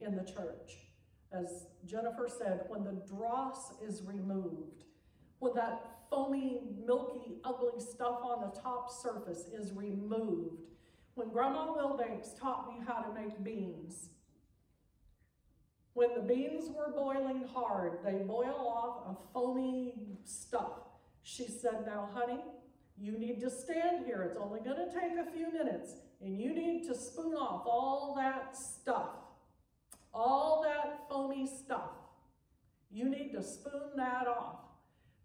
in 0.00 0.14
the 0.16 0.22
church. 0.22 0.85
As 1.32 1.66
Jennifer 1.84 2.28
said, 2.28 2.64
when 2.68 2.84
the 2.84 3.02
dross 3.06 3.72
is 3.82 4.02
removed, 4.02 4.84
when 5.38 5.54
that 5.54 5.96
foamy, 6.08 6.60
milky, 6.86 7.38
ugly 7.44 7.80
stuff 7.80 8.18
on 8.22 8.40
the 8.40 8.60
top 8.60 8.90
surface 8.90 9.46
is 9.52 9.72
removed, 9.72 10.62
when 11.14 11.30
Grandma 11.30 11.74
Wilbanks 11.74 12.38
taught 12.38 12.68
me 12.68 12.84
how 12.86 13.00
to 13.00 13.12
make 13.14 13.42
beans, 13.42 14.10
when 15.96 16.12
the 16.14 16.20
beans 16.20 16.68
were 16.76 16.92
boiling 16.94 17.44
hard, 17.54 18.00
they 18.04 18.18
boil 18.18 18.68
off 18.68 19.16
a 19.16 19.32
foamy 19.32 19.94
stuff. 20.24 20.80
She 21.22 21.44
said, 21.44 21.86
Now, 21.86 22.10
honey, 22.12 22.44
you 22.98 23.18
need 23.18 23.40
to 23.40 23.48
stand 23.48 24.04
here. 24.04 24.22
It's 24.22 24.36
only 24.38 24.60
going 24.60 24.76
to 24.76 24.92
take 24.92 25.12
a 25.18 25.30
few 25.32 25.50
minutes, 25.50 25.94
and 26.20 26.38
you 26.38 26.54
need 26.54 26.86
to 26.88 26.94
spoon 26.94 27.34
off 27.34 27.62
all 27.66 28.14
that 28.18 28.54
stuff, 28.54 29.08
all 30.16 30.62
that 30.62 31.08
foamy 31.08 31.46
stuff. 31.46 31.90
You 32.90 33.08
need 33.08 33.32
to 33.32 33.42
spoon 33.42 33.90
that 33.96 34.26
off. 34.26 34.60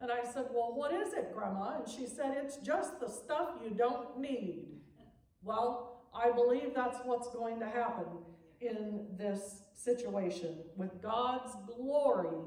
And 0.01 0.11
I 0.11 0.23
said, 0.23 0.47
Well, 0.53 0.73
what 0.75 0.93
is 0.93 1.13
it, 1.13 1.33
Grandma? 1.33 1.77
And 1.79 1.87
she 1.87 2.05
said, 2.05 2.35
It's 2.37 2.57
just 2.57 2.99
the 2.99 3.07
stuff 3.07 3.49
you 3.63 3.71
don't 3.71 4.19
need. 4.19 4.65
Well, 5.43 6.03
I 6.13 6.31
believe 6.31 6.73
that's 6.75 6.97
what's 7.05 7.29
going 7.29 7.59
to 7.59 7.65
happen 7.65 8.05
in 8.59 9.05
this 9.17 9.63
situation 9.73 10.57
with 10.75 11.01
God's 11.01 11.55
glory 11.65 12.37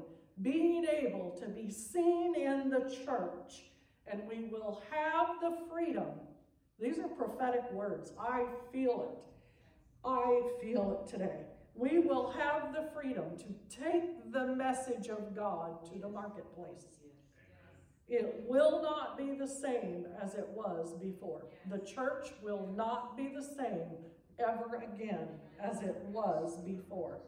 being 0.41 0.85
able 0.85 1.35
to 1.39 1.47
be 1.47 1.71
seen 1.71 2.35
in 2.35 2.69
the 2.69 2.93
church. 3.05 3.63
And 4.07 4.21
we 4.27 4.49
will 4.51 4.83
have 4.91 5.27
the 5.41 5.57
freedom. 5.71 6.05
These 6.79 6.99
are 6.99 7.07
prophetic 7.07 7.71
words. 7.71 8.11
I 8.19 8.45
feel 8.71 9.09
it. 9.11 10.07
I 10.07 10.41
feel 10.61 11.01
it 11.01 11.09
today. 11.09 11.39
We 11.75 11.99
will 11.99 12.31
have 12.31 12.73
the 12.73 12.89
freedom 12.93 13.37
to 13.37 13.79
take 13.81 14.31
the 14.31 14.55
message 14.55 15.09
of 15.09 15.35
God 15.35 15.83
to 15.91 15.99
the 15.99 16.07
marketplace. 16.07 16.85
It 18.07 18.45
will 18.47 18.81
not 18.81 19.17
be 19.17 19.35
the 19.35 19.47
same 19.47 20.05
as 20.21 20.35
it 20.35 20.47
was 20.53 20.93
before. 20.93 21.47
The 21.69 21.79
church 21.79 22.29
will 22.41 22.71
not 22.75 23.17
be 23.17 23.29
the 23.35 23.43
same 23.43 23.81
ever 24.39 24.83
again 24.93 25.27
as 25.59 25.81
it 25.81 25.95
was 26.11 26.57
before. 26.63 27.19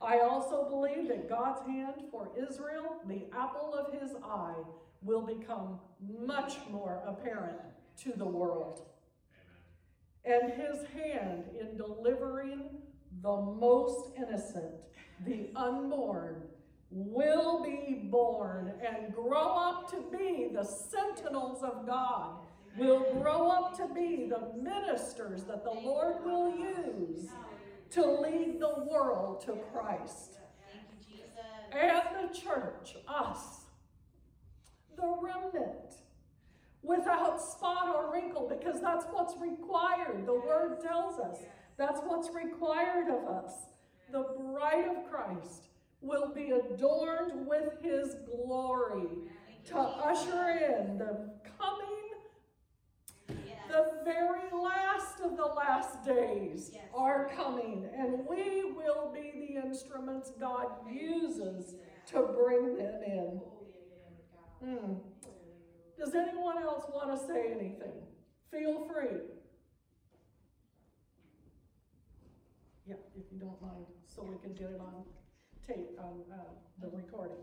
I 0.00 0.20
also 0.20 0.68
believe 0.68 1.08
that 1.08 1.28
God's 1.28 1.60
hand 1.66 1.94
for 2.10 2.30
Israel, 2.36 2.96
the 3.06 3.26
apple 3.32 3.74
of 3.74 4.00
his 4.00 4.12
eye, 4.24 4.54
will 5.02 5.22
become 5.22 5.78
much 6.20 6.54
more 6.70 7.02
apparent 7.06 7.58
to 8.02 8.12
the 8.16 8.26
world. 8.26 8.82
And 10.24 10.52
his 10.52 10.84
hand 10.92 11.44
in 11.58 11.76
delivering 11.76 12.70
the 13.22 13.36
most 13.36 14.10
innocent, 14.16 14.74
the 15.26 15.50
unborn, 15.56 16.42
will 16.90 17.62
be 17.62 18.08
born 18.10 18.72
and 18.86 19.14
grow 19.14 19.56
up 19.56 19.90
to 19.90 20.04
be 20.16 20.48
the 20.54 20.64
sentinels 20.64 21.62
of 21.62 21.86
God, 21.86 22.38
will 22.78 23.20
grow 23.20 23.50
up 23.50 23.76
to 23.76 23.86
be 23.94 24.28
the 24.28 24.52
ministers 24.62 25.44
that 25.44 25.64
the 25.64 25.70
Lord 25.70 26.24
will 26.24 26.56
use 26.56 27.28
to 27.90 28.20
lead 28.20 28.60
the 28.60 28.84
world 28.84 29.40
to 29.46 29.58
Christ. 29.72 30.38
And 31.72 32.30
the 32.30 32.34
church, 32.34 32.96
us, 33.06 33.66
the 34.96 35.14
remnant, 35.20 35.94
without 36.82 37.42
spot 37.42 37.94
or 37.94 38.12
wrinkle, 38.12 38.48
because 38.48 38.80
that's 38.80 39.04
what's 39.10 39.34
required. 39.38 40.24
The 40.26 40.34
word 40.34 40.80
tells 40.80 41.18
us 41.18 41.38
that's 41.78 42.00
what's 42.00 42.28
required 42.34 43.08
of 43.08 43.24
us. 43.28 43.52
The 44.12 44.26
bride 44.52 44.84
of 44.88 45.10
Christ 45.10 45.68
will 46.00 46.32
be 46.34 46.50
adorned 46.50 47.46
with 47.46 47.80
his 47.82 48.16
glory 48.26 49.06
to 49.66 49.78
usher 49.78 50.50
in 50.50 50.98
the 50.98 51.30
coming, 51.58 53.36
the 53.68 54.00
very 54.04 54.50
last 54.52 55.20
of 55.20 55.36
the 55.36 55.44
last 55.44 56.04
days 56.04 56.70
Yes. 56.72 56.84
are 56.94 57.28
coming, 57.36 57.88
and 57.94 58.26
we 58.26 58.72
will 58.72 59.12
be 59.12 59.32
the 59.46 59.66
instruments 59.66 60.30
God 60.40 60.68
uses 60.90 61.74
to 62.06 62.22
bring 62.22 62.76
them 62.76 63.02
in. 63.02 63.40
Hmm. 64.64 64.94
Does 65.98 66.14
anyone 66.14 66.62
else 66.62 66.84
want 66.92 67.10
to 67.10 67.26
say 67.26 67.52
anything? 67.52 67.92
Feel 68.50 68.86
free. 68.86 69.20
Yeah, 72.88 72.94
if 73.14 73.30
you 73.30 73.38
don't 73.38 73.60
mind, 73.60 73.84
so 74.06 74.22
we 74.22 74.38
can 74.38 74.54
get 74.54 74.70
it 74.72 74.80
on 74.80 75.04
tape, 75.66 75.98
on 75.98 76.22
uh, 76.32 76.36
the 76.80 76.88
recording. 76.96 77.36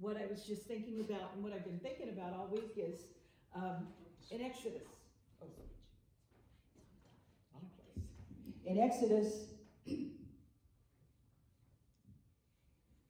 what 0.00 0.16
I 0.16 0.24
was 0.30 0.42
just 0.42 0.62
thinking 0.62 1.00
about 1.00 1.34
and 1.34 1.44
what 1.44 1.52
I've 1.52 1.64
been 1.64 1.80
thinking 1.80 2.08
about 2.08 2.32
all 2.32 2.48
week 2.50 2.72
is, 2.78 3.00
um, 3.54 3.88
in 4.30 4.40
Exodus. 4.40 4.88
oh, 5.42 5.46
switch. 5.54 5.66
Wrong 7.52 7.68
place. 7.76 8.06
In 8.64 8.78
Exodus, 8.78 9.50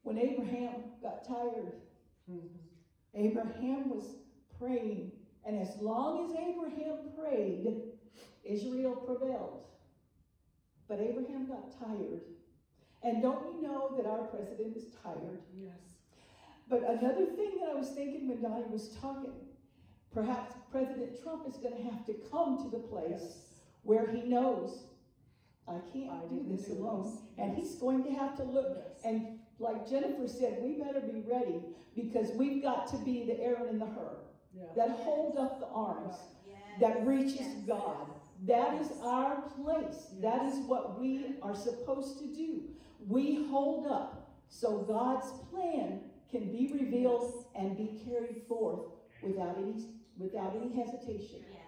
when 0.03 0.17
Abraham 0.17 0.73
got 1.01 1.25
tired, 1.25 1.71
Abraham 3.13 3.89
was 3.89 4.03
praying, 4.59 5.13
and 5.45 5.57
as 5.57 5.77
long 5.79 6.25
as 6.25 6.35
Abraham 6.35 6.97
prayed, 7.17 7.93
Israel 8.43 8.95
prevailed. 8.97 9.63
But 10.87 10.99
Abraham 11.01 11.47
got 11.47 11.77
tired. 11.79 12.21
And 13.03 13.21
don't 13.21 13.45
you 13.53 13.61
know 13.61 13.93
that 13.97 14.05
our 14.05 14.25
president 14.25 14.75
is 14.75 14.85
tired? 15.03 15.39
Yes. 15.55 15.73
But 16.69 16.83
another 16.89 17.25
thing 17.25 17.51
that 17.59 17.69
I 17.71 17.75
was 17.75 17.89
thinking 17.89 18.27
when 18.27 18.41
Donnie 18.41 18.65
was 18.69 18.89
talking, 19.01 19.31
perhaps 20.13 20.53
President 20.71 21.21
Trump 21.23 21.47
is 21.47 21.55
going 21.57 21.75
to 21.77 21.83
have 21.83 22.05
to 22.05 22.13
come 22.31 22.57
to 22.63 22.69
the 22.69 22.83
place 22.83 23.21
Yes. 23.21 23.37
where 23.83 24.07
he 24.07 24.23
knows 24.23 24.83
I 25.67 25.79
can't 25.93 26.09
I 26.11 26.19
do 26.29 26.45
this 26.47 26.65
do 26.67 26.73
alone, 26.73 27.03
this. 27.03 27.19
and 27.37 27.53
he's 27.55 27.75
going 27.75 28.03
to 28.05 28.11
have 28.11 28.37
to 28.37 28.43
look. 28.43 28.77
Yes. 28.77 29.01
And 29.05 29.39
like 29.59 29.87
Jennifer 29.89 30.27
said, 30.27 30.59
we 30.61 30.81
better 30.81 31.01
be 31.01 31.21
ready 31.29 31.59
because 31.95 32.31
we've 32.31 32.61
got 32.63 32.87
to 32.91 32.97
be 32.97 33.25
the 33.25 33.37
Aaron 33.41 33.67
and 33.69 33.81
the 33.81 33.85
Hur 33.85 34.17
Yeah. 34.55 34.63
that 34.77 34.91
hold 34.91 35.37
up 35.37 35.59
the 35.59 35.67
arms, 35.67 36.15
that 36.79 37.05
reaches 37.05 37.47
God. 37.67 38.07
That 38.45 38.79
is 38.81 38.91
our 39.03 39.41
place. 39.55 40.07
That 40.21 40.45
is 40.45 40.59
what 40.67 40.99
we 40.99 41.35
are 41.41 41.55
supposed 41.55 42.19
to 42.19 42.27
do. 42.27 42.63
We 43.07 43.47
hold 43.49 43.87
up 43.87 44.37
so 44.49 44.79
God's 44.79 45.31
plan 45.49 46.01
can 46.31 46.51
be 46.51 46.71
revealed 46.73 47.45
and 47.55 47.77
be 47.77 48.01
carried 48.05 48.43
forth 48.47 48.91
without 49.21 49.57
any 49.57 49.85
without 50.17 50.55
any 50.55 50.75
hesitation. 50.75 51.45
Yes. 51.51 51.67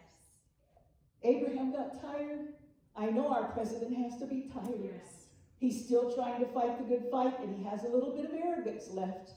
Abraham 1.24 1.72
got 1.72 2.02
tired. 2.02 2.54
I 2.96 3.08
know 3.08 3.28
our 3.30 3.52
president 3.52 3.96
has 3.98 4.20
to 4.20 4.26
be 4.26 4.52
tired. 4.54 4.82
Yes. 4.84 5.28
He's 5.60 5.86
still 5.86 6.14
trying 6.14 6.40
to 6.40 6.52
fight 6.52 6.78
the 6.78 6.84
good 6.84 7.12
fight 7.12 7.40
and 7.42 7.56
he 7.56 7.64
has 7.64 7.84
a 7.84 7.90
little 7.90 8.16
bit 8.16 8.26
of 8.26 8.32
arrogance 8.34 8.90
left. 8.92 9.32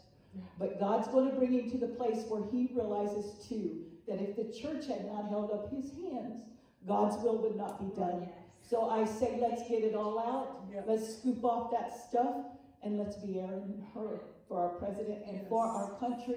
But 0.58 0.80
God's 0.80 1.08
going 1.08 1.30
to 1.30 1.36
bring 1.36 1.52
him 1.52 1.70
to 1.70 1.78
the 1.78 1.88
place 1.88 2.24
where 2.28 2.44
he 2.50 2.70
realizes 2.74 3.46
too 3.46 3.84
that 4.08 4.20
if 4.20 4.36
the 4.36 4.58
church 4.58 4.86
had 4.86 5.04
not 5.06 5.28
held 5.28 5.50
up 5.50 5.70
his 5.70 5.90
hands, 5.92 6.40
God's 6.86 7.16
will 7.22 7.38
would 7.38 7.56
not 7.56 7.78
be 7.78 7.94
done. 7.98 8.22
Yes. 8.22 8.30
So 8.68 8.88
I 8.90 9.04
say, 9.04 9.38
let's 9.40 9.68
get 9.68 9.82
it 9.84 9.94
all 9.94 10.18
out. 10.18 10.64
Yeah. 10.72 10.80
Let's 10.86 11.16
scoop 11.18 11.44
off 11.44 11.70
that 11.72 11.92
stuff 12.08 12.34
and 12.82 12.98
let's 12.98 13.16
be 13.16 13.38
Aaron 13.38 13.62
and 13.62 13.84
Hur 13.94 14.20
for 14.48 14.60
our 14.60 14.68
president 14.70 15.22
and 15.28 15.46
for 15.48 15.64
our 15.64 15.90
country, 15.98 16.36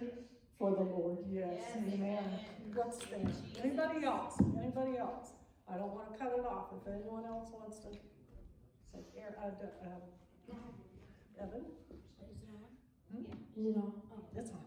for 0.59 0.71
the 0.71 0.81
Lord. 0.83 1.17
Yes, 1.29 1.47
Yes, 1.75 1.77
amen. 1.93 1.99
amen. 2.01 2.39
Let's 2.75 2.97
stand. 3.05 3.33
Anybody 3.63 4.05
else? 4.05 4.33
Anybody 4.57 4.97
else? 4.97 5.29
I 5.71 5.77
don't 5.77 5.93
wanna 5.93 6.15
cut 6.17 6.33
it 6.37 6.45
off. 6.45 6.67
If 6.81 6.93
anyone 6.93 7.25
else 7.25 7.49
wants 7.51 7.77
to 7.79 7.91
say, 7.91 7.99
here, 9.13 9.35
I, 9.41 9.49
do- 9.49 9.89
um, 10.51 10.57
Evan, 11.41 11.65
You 13.57 13.71
know, 13.73 13.93
it's 14.35 14.51
on. 14.51 14.59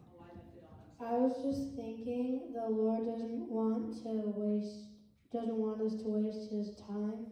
I 1.00 1.12
was 1.12 1.32
just 1.44 1.76
thinking 1.76 2.52
the 2.54 2.68
Lord 2.68 3.06
doesn't 3.06 3.48
want 3.48 4.02
to 4.02 4.32
waste, 4.36 4.87
doesn't 5.32 5.56
want 5.56 5.82
us 5.82 5.94
to 6.02 6.08
waste 6.08 6.50
His 6.50 6.74
time, 6.86 7.26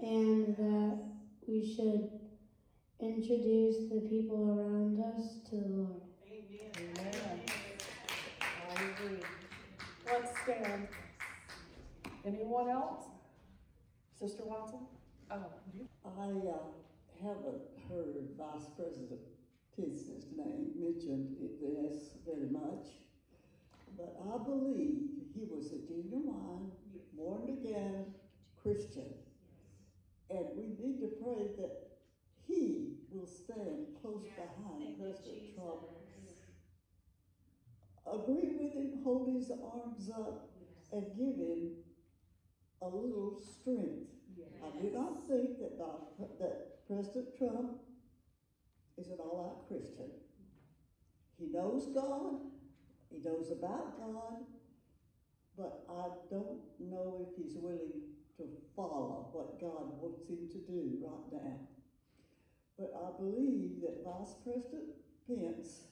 and 0.00 0.56
that 0.56 0.98
we 1.46 1.64
should 1.64 2.10
introduce 3.00 3.88
the 3.90 4.00
people 4.08 4.58
around 4.58 4.98
us 5.14 5.38
to 5.50 5.56
the 5.56 5.68
Lord. 5.68 6.02
Amen. 6.78 7.40
I 8.42 8.82
agree. 8.82 9.20
Let's 10.04 10.30
stand. 10.42 10.88
Anyone 12.24 12.68
else? 12.70 13.04
Sister 14.18 14.42
Watson? 14.44 14.80
Oh, 15.30 15.44
you? 15.72 15.86
I 16.04 16.08
uh, 16.08 16.58
haven't 17.22 17.62
heard 17.88 18.16
Vice 18.36 18.66
President 18.76 19.20
Pence' 19.76 20.26
name 20.36 20.72
mentioned 20.74 21.36
in 21.38 21.52
this 21.60 22.10
very 22.26 22.48
much, 22.50 22.86
but 23.96 24.16
I 24.24 24.38
believe 24.42 25.02
he 25.34 25.44
was 25.50 25.72
a 25.72 25.78
genuine, 25.86 26.72
born 27.16 27.48
again 27.48 28.14
Christian. 28.62 29.14
And 30.30 30.46
we 30.56 30.76
need 30.78 31.00
to 31.00 31.08
pray 31.22 31.48
that 31.58 31.86
he 32.46 32.96
will 33.10 33.26
stand 33.26 33.86
close 34.00 34.24
behind 34.36 34.98
President 34.98 35.54
Trump. 35.54 35.82
Agree 38.06 38.56
with 38.58 38.72
him, 38.72 39.00
hold 39.02 39.34
his 39.34 39.50
arms 39.50 40.10
up, 40.10 40.50
and 40.92 41.04
give 41.16 41.36
him 41.36 41.72
a 42.82 42.86
little 42.86 43.40
strength. 43.40 44.10
I 44.64 44.82
do 44.82 44.90
not 44.90 45.26
think 45.26 45.58
that 45.58 45.78
Doc, 45.78 46.12
that 46.38 46.86
President 46.86 47.36
Trump 47.38 47.80
is 48.96 49.08
an 49.08 49.18
all-out 49.18 49.68
Christian. 49.68 50.10
He 51.38 51.46
knows 51.52 51.86
God, 51.94 52.40
he 53.10 53.18
knows 53.18 53.50
about 53.50 53.98
God, 53.98 54.44
but 55.56 55.84
I 55.88 56.08
don't 56.30 56.60
know 56.78 57.26
if 57.28 57.42
he's 57.42 57.56
willing 57.56 58.02
to 58.36 58.44
follow 58.74 59.30
what 59.32 59.60
God 59.60 59.96
wants 60.00 60.28
him 60.28 60.48
to 60.52 60.58
do 60.70 60.98
right 61.00 61.42
now. 61.42 61.56
But 62.78 62.92
I 62.92 63.16
believe 63.18 63.80
that 63.80 64.04
Vice 64.04 64.34
President 64.44 64.92
Pence 65.26 65.88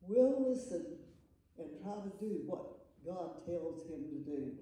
will 0.00 0.48
listen 0.48 0.96
and 1.58 1.68
try 1.82 1.94
to 2.00 2.12
do 2.18 2.40
what 2.46 2.78
God 3.04 3.44
tells 3.44 3.84
him 3.84 4.08
to 4.08 4.18
do. 4.24 4.52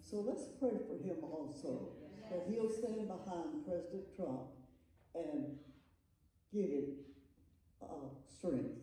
So 0.00 0.24
let's 0.26 0.44
pray 0.58 0.78
for 0.88 0.96
him 1.02 1.16
also, 1.22 1.90
that 2.30 2.46
he'll 2.48 2.70
stand 2.70 3.08
behind 3.08 3.66
President 3.66 4.04
Trump 4.16 4.48
and 5.14 5.58
give 6.52 6.70
him 6.70 6.84
uh, 7.82 8.08
strength. 8.26 8.80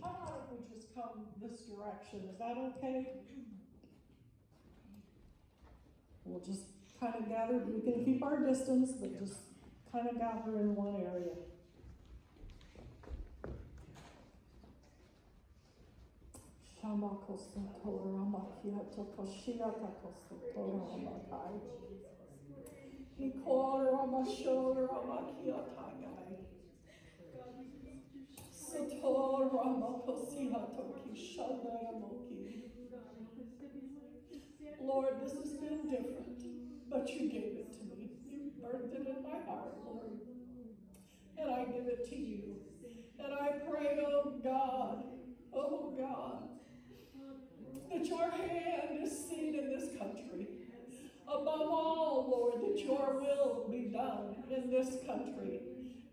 How 0.00 0.10
about 0.10 0.48
if 0.52 0.60
we 0.60 0.64
just 0.68 0.73
come 0.94 1.26
this 1.42 1.60
direction? 1.62 2.28
Is 2.30 2.38
that 2.38 2.56
okay? 2.56 3.08
We'll 6.24 6.40
just 6.40 6.62
kind 7.00 7.14
of 7.18 7.28
gather, 7.28 7.58
we 7.58 7.80
can 7.80 8.04
keep 8.04 8.22
our 8.22 8.38
distance, 8.46 8.92
but 8.92 9.18
just 9.18 9.38
kind 9.92 10.08
of 10.08 10.18
gather 10.18 10.58
in 10.60 10.74
one 10.74 10.96
area. 10.96 11.34
Shamakosotora 16.80 18.24
makiato 18.30 19.04
koshiata 19.16 19.90
kosotora 20.00 20.96
makai. 21.04 21.60
Hikora 23.18 24.06
mashora 24.06 24.88
makiatai. 25.08 25.64
Satora 25.64 25.64
makosiato 25.64 25.72
kishana 25.74 26.10
moki. 26.10 26.43
Lord, 34.94 35.14
this 35.24 35.32
has 35.32 35.54
been 35.54 35.90
different, 35.90 36.44
but 36.90 37.08
you 37.08 37.28
gave 37.30 37.56
it 37.56 37.72
to 37.72 37.84
me. 37.86 38.10
You 38.28 38.52
birthed 38.62 38.92
it 38.92 39.08
in 39.08 39.22
my 39.22 39.40
heart, 39.50 39.74
Lord. 39.84 40.20
And 41.38 41.50
I 41.50 41.64
give 41.64 41.86
it 41.86 42.08
to 42.10 42.16
you. 42.16 42.56
And 43.18 43.32
I 43.32 43.58
pray, 43.68 43.98
oh 44.06 44.34
God, 44.44 45.04
oh 45.54 45.94
God, 45.98 46.48
that 47.90 48.06
your 48.06 48.30
hand 48.30 49.02
is 49.02 49.26
seen 49.26 49.54
in 49.54 49.70
this 49.70 49.96
country. 49.98 50.48
Above 51.26 51.62
all, 51.62 52.28
Lord, 52.30 52.62
that 52.62 52.84
your 52.84 53.18
will 53.20 53.66
be 53.70 53.86
done 53.86 54.36
in 54.54 54.70
this 54.70 54.96
country. 55.06 55.60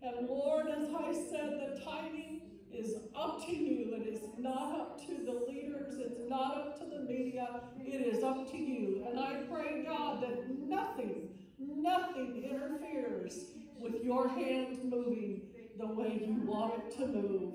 And 0.02 0.26
Lord, 0.28 0.66
as 0.68 0.88
I 0.88 1.12
said, 1.12 1.60
the 1.60 1.80
timing 1.84 2.31
is 2.74 2.96
up 3.14 3.44
to 3.46 3.52
you. 3.56 3.94
It 3.94 4.06
is 4.06 4.20
not 4.38 4.80
up 4.80 5.06
to 5.06 5.24
the 5.24 5.44
leaders. 5.48 5.94
It's 5.98 6.28
not 6.28 6.56
up 6.56 6.78
to 6.78 6.84
the 6.86 7.02
media. 7.04 7.60
It 7.80 8.14
is 8.14 8.22
up 8.22 8.50
to 8.50 8.56
you. 8.56 9.06
And 9.08 9.18
I 9.18 9.42
pray, 9.50 9.84
God, 9.86 10.22
that 10.22 10.48
nothing, 10.58 11.28
nothing 11.58 12.44
interferes 12.44 13.46
with 13.78 14.02
your 14.02 14.28
hand 14.28 14.78
moving 14.84 15.42
the 15.78 15.86
way 15.86 16.22
you 16.26 16.34
want 16.44 16.74
it 16.78 16.96
to 16.98 17.06
move. 17.06 17.54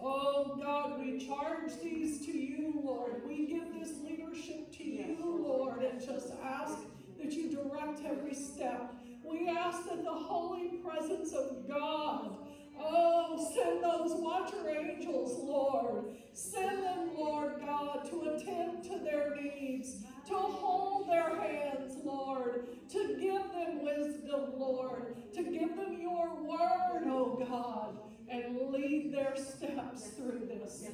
Oh 0.00 0.58
God, 0.62 1.00
we 1.00 1.26
charge 1.26 1.72
these 1.82 2.24
to 2.26 2.32
you, 2.32 2.80
Lord. 2.84 3.22
We 3.26 3.46
give 3.46 3.72
this 3.72 3.98
leadership 4.02 4.72
to 4.76 4.84
you, 4.84 5.16
Lord, 5.20 5.82
and 5.82 6.00
just 6.00 6.32
ask 6.42 6.78
that 7.22 7.32
you 7.32 7.50
direct 7.50 8.00
every 8.04 8.34
step. 8.34 8.94
We 9.24 9.48
ask 9.48 9.88
that 9.88 10.04
the 10.04 10.12
holy 10.12 10.78
presence 10.84 11.32
of 11.32 11.66
God, 11.66 12.36
oh, 12.80 13.52
send 13.54 13.82
those 13.82 14.20
watcher 14.20 14.68
angels, 14.68 15.38
Lord. 15.42 16.16
Send 16.32 16.82
them, 16.82 17.10
Lord 17.16 17.60
God, 17.60 18.08
to 18.10 18.34
attend 18.34 18.84
to 18.84 18.98
their 18.98 19.36
needs, 19.36 20.04
to 20.28 20.34
hold 20.34 21.08
their 21.08 21.36
hands, 21.40 21.96
Lord, 22.04 22.66
to 22.90 23.16
give 23.20 23.42
them 23.52 23.84
wisdom, 23.84 24.52
Lord, 24.56 25.16
to 25.34 25.42
give 25.42 25.76
them 25.76 25.98
your 26.00 26.34
word, 26.42 27.04
oh 27.06 27.44
God 27.48 27.98
and 28.28 28.70
lead 28.70 29.12
their 29.12 29.36
steps 29.36 30.08
through 30.10 30.48
this. 30.48 30.84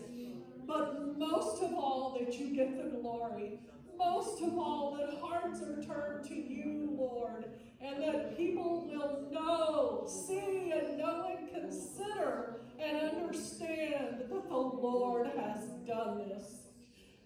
But 0.66 1.18
most 1.18 1.62
of 1.62 1.72
all, 1.74 2.16
that 2.18 2.38
you 2.38 2.54
get 2.54 2.76
the 2.76 2.98
glory. 2.98 3.60
Most 3.96 4.42
of 4.42 4.56
all, 4.56 4.96
that 4.96 5.18
hearts 5.20 5.60
are 5.62 5.82
turned 5.82 6.24
to 6.28 6.34
you, 6.34 6.89
Lord, 7.30 7.44
and 7.80 8.02
that 8.02 8.36
people 8.36 8.86
will 8.86 9.30
know, 9.30 10.06
see, 10.06 10.72
and 10.72 10.98
know 10.98 11.36
and 11.36 11.50
consider 11.50 12.56
and 12.78 12.96
understand 12.98 14.20
that 14.20 14.48
the 14.48 14.56
Lord 14.56 15.26
has 15.36 15.64
done 15.86 16.18
this. 16.18 16.44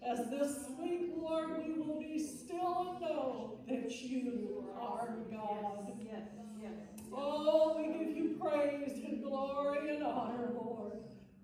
As 0.05 0.29
this 0.29 0.69
week, 0.79 1.13
Lord, 1.17 1.57
we 1.57 1.73
will 1.73 1.99
be 1.99 2.19
still 2.19 2.89
and 2.91 3.01
know 3.01 3.59
that 3.67 4.01
you 4.01 4.65
are 4.79 5.15
God. 5.31 5.91
Yes, 5.99 6.27
yes. 6.61 6.73
Oh, 7.11 7.75
we 7.77 8.05
give 8.05 8.15
you 8.15 8.37
praise 8.39 9.03
and 9.05 9.23
glory 9.23 9.95
and 9.95 10.03
honor, 10.03 10.51
Lord. 10.53 10.99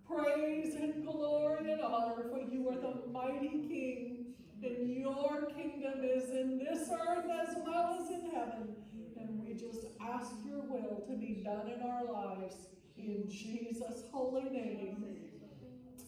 Praise 0.08 0.76
and 0.76 1.06
glory 1.06 1.72
and 1.72 1.82
honor, 1.82 2.26
for 2.30 2.40
you 2.40 2.70
are 2.70 2.76
the 2.76 3.12
mighty 3.12 3.68
King, 3.68 4.21
and 4.64 4.90
your 4.90 5.48
kingdom 5.56 6.04
is 6.04 6.30
in 6.30 6.60
this 6.60 6.90
earth 6.92 7.26
as 7.30 7.56
well 7.66 7.98
as 8.00 8.10
in 8.10 8.30
heaven. 8.32 8.76
And 9.18 9.44
we 9.44 9.54
just 9.54 9.88
ask 10.00 10.32
your 10.46 10.62
will 10.62 11.04
to 11.08 11.16
be 11.16 11.42
done 11.44 11.68
in 11.68 11.82
our 11.82 12.06
lives 12.06 12.56
in 12.98 13.30
Jesus' 13.30 14.04
holy 14.12 14.50
name. 14.50 15.06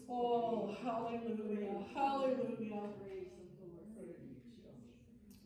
Oh, 0.10 0.76
hallelujah, 0.84 1.86
hallelujah. 1.96 2.82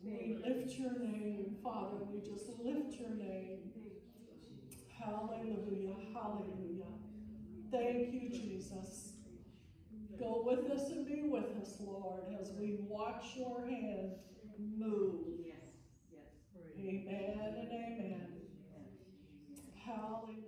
We 0.02 0.38
lift 0.46 0.72
your 0.72 0.98
name, 0.98 1.56
Father. 1.62 2.04
We 2.10 2.20
just 2.20 2.48
lift 2.62 3.00
your 3.00 3.10
name. 3.10 3.58
Hallelujah, 4.98 5.94
hallelujah. 6.12 6.84
Thank 7.70 8.12
you, 8.12 8.28
Jesus. 8.28 9.17
Go 10.18 10.42
with 10.44 10.70
us 10.72 10.90
and 10.90 11.06
be 11.06 11.28
with 11.28 11.44
us, 11.62 11.76
Lord, 11.80 12.24
as 12.40 12.50
we 12.58 12.78
watch 12.88 13.36
your 13.36 13.64
hand 13.64 14.14
move. 14.58 15.28
Yes, 15.46 15.54
yes. 16.12 16.24
Amen 16.76 17.54
and 17.56 17.68
amen. 17.68 18.26
amen. 18.72 18.88
Hallelujah. 19.84 20.47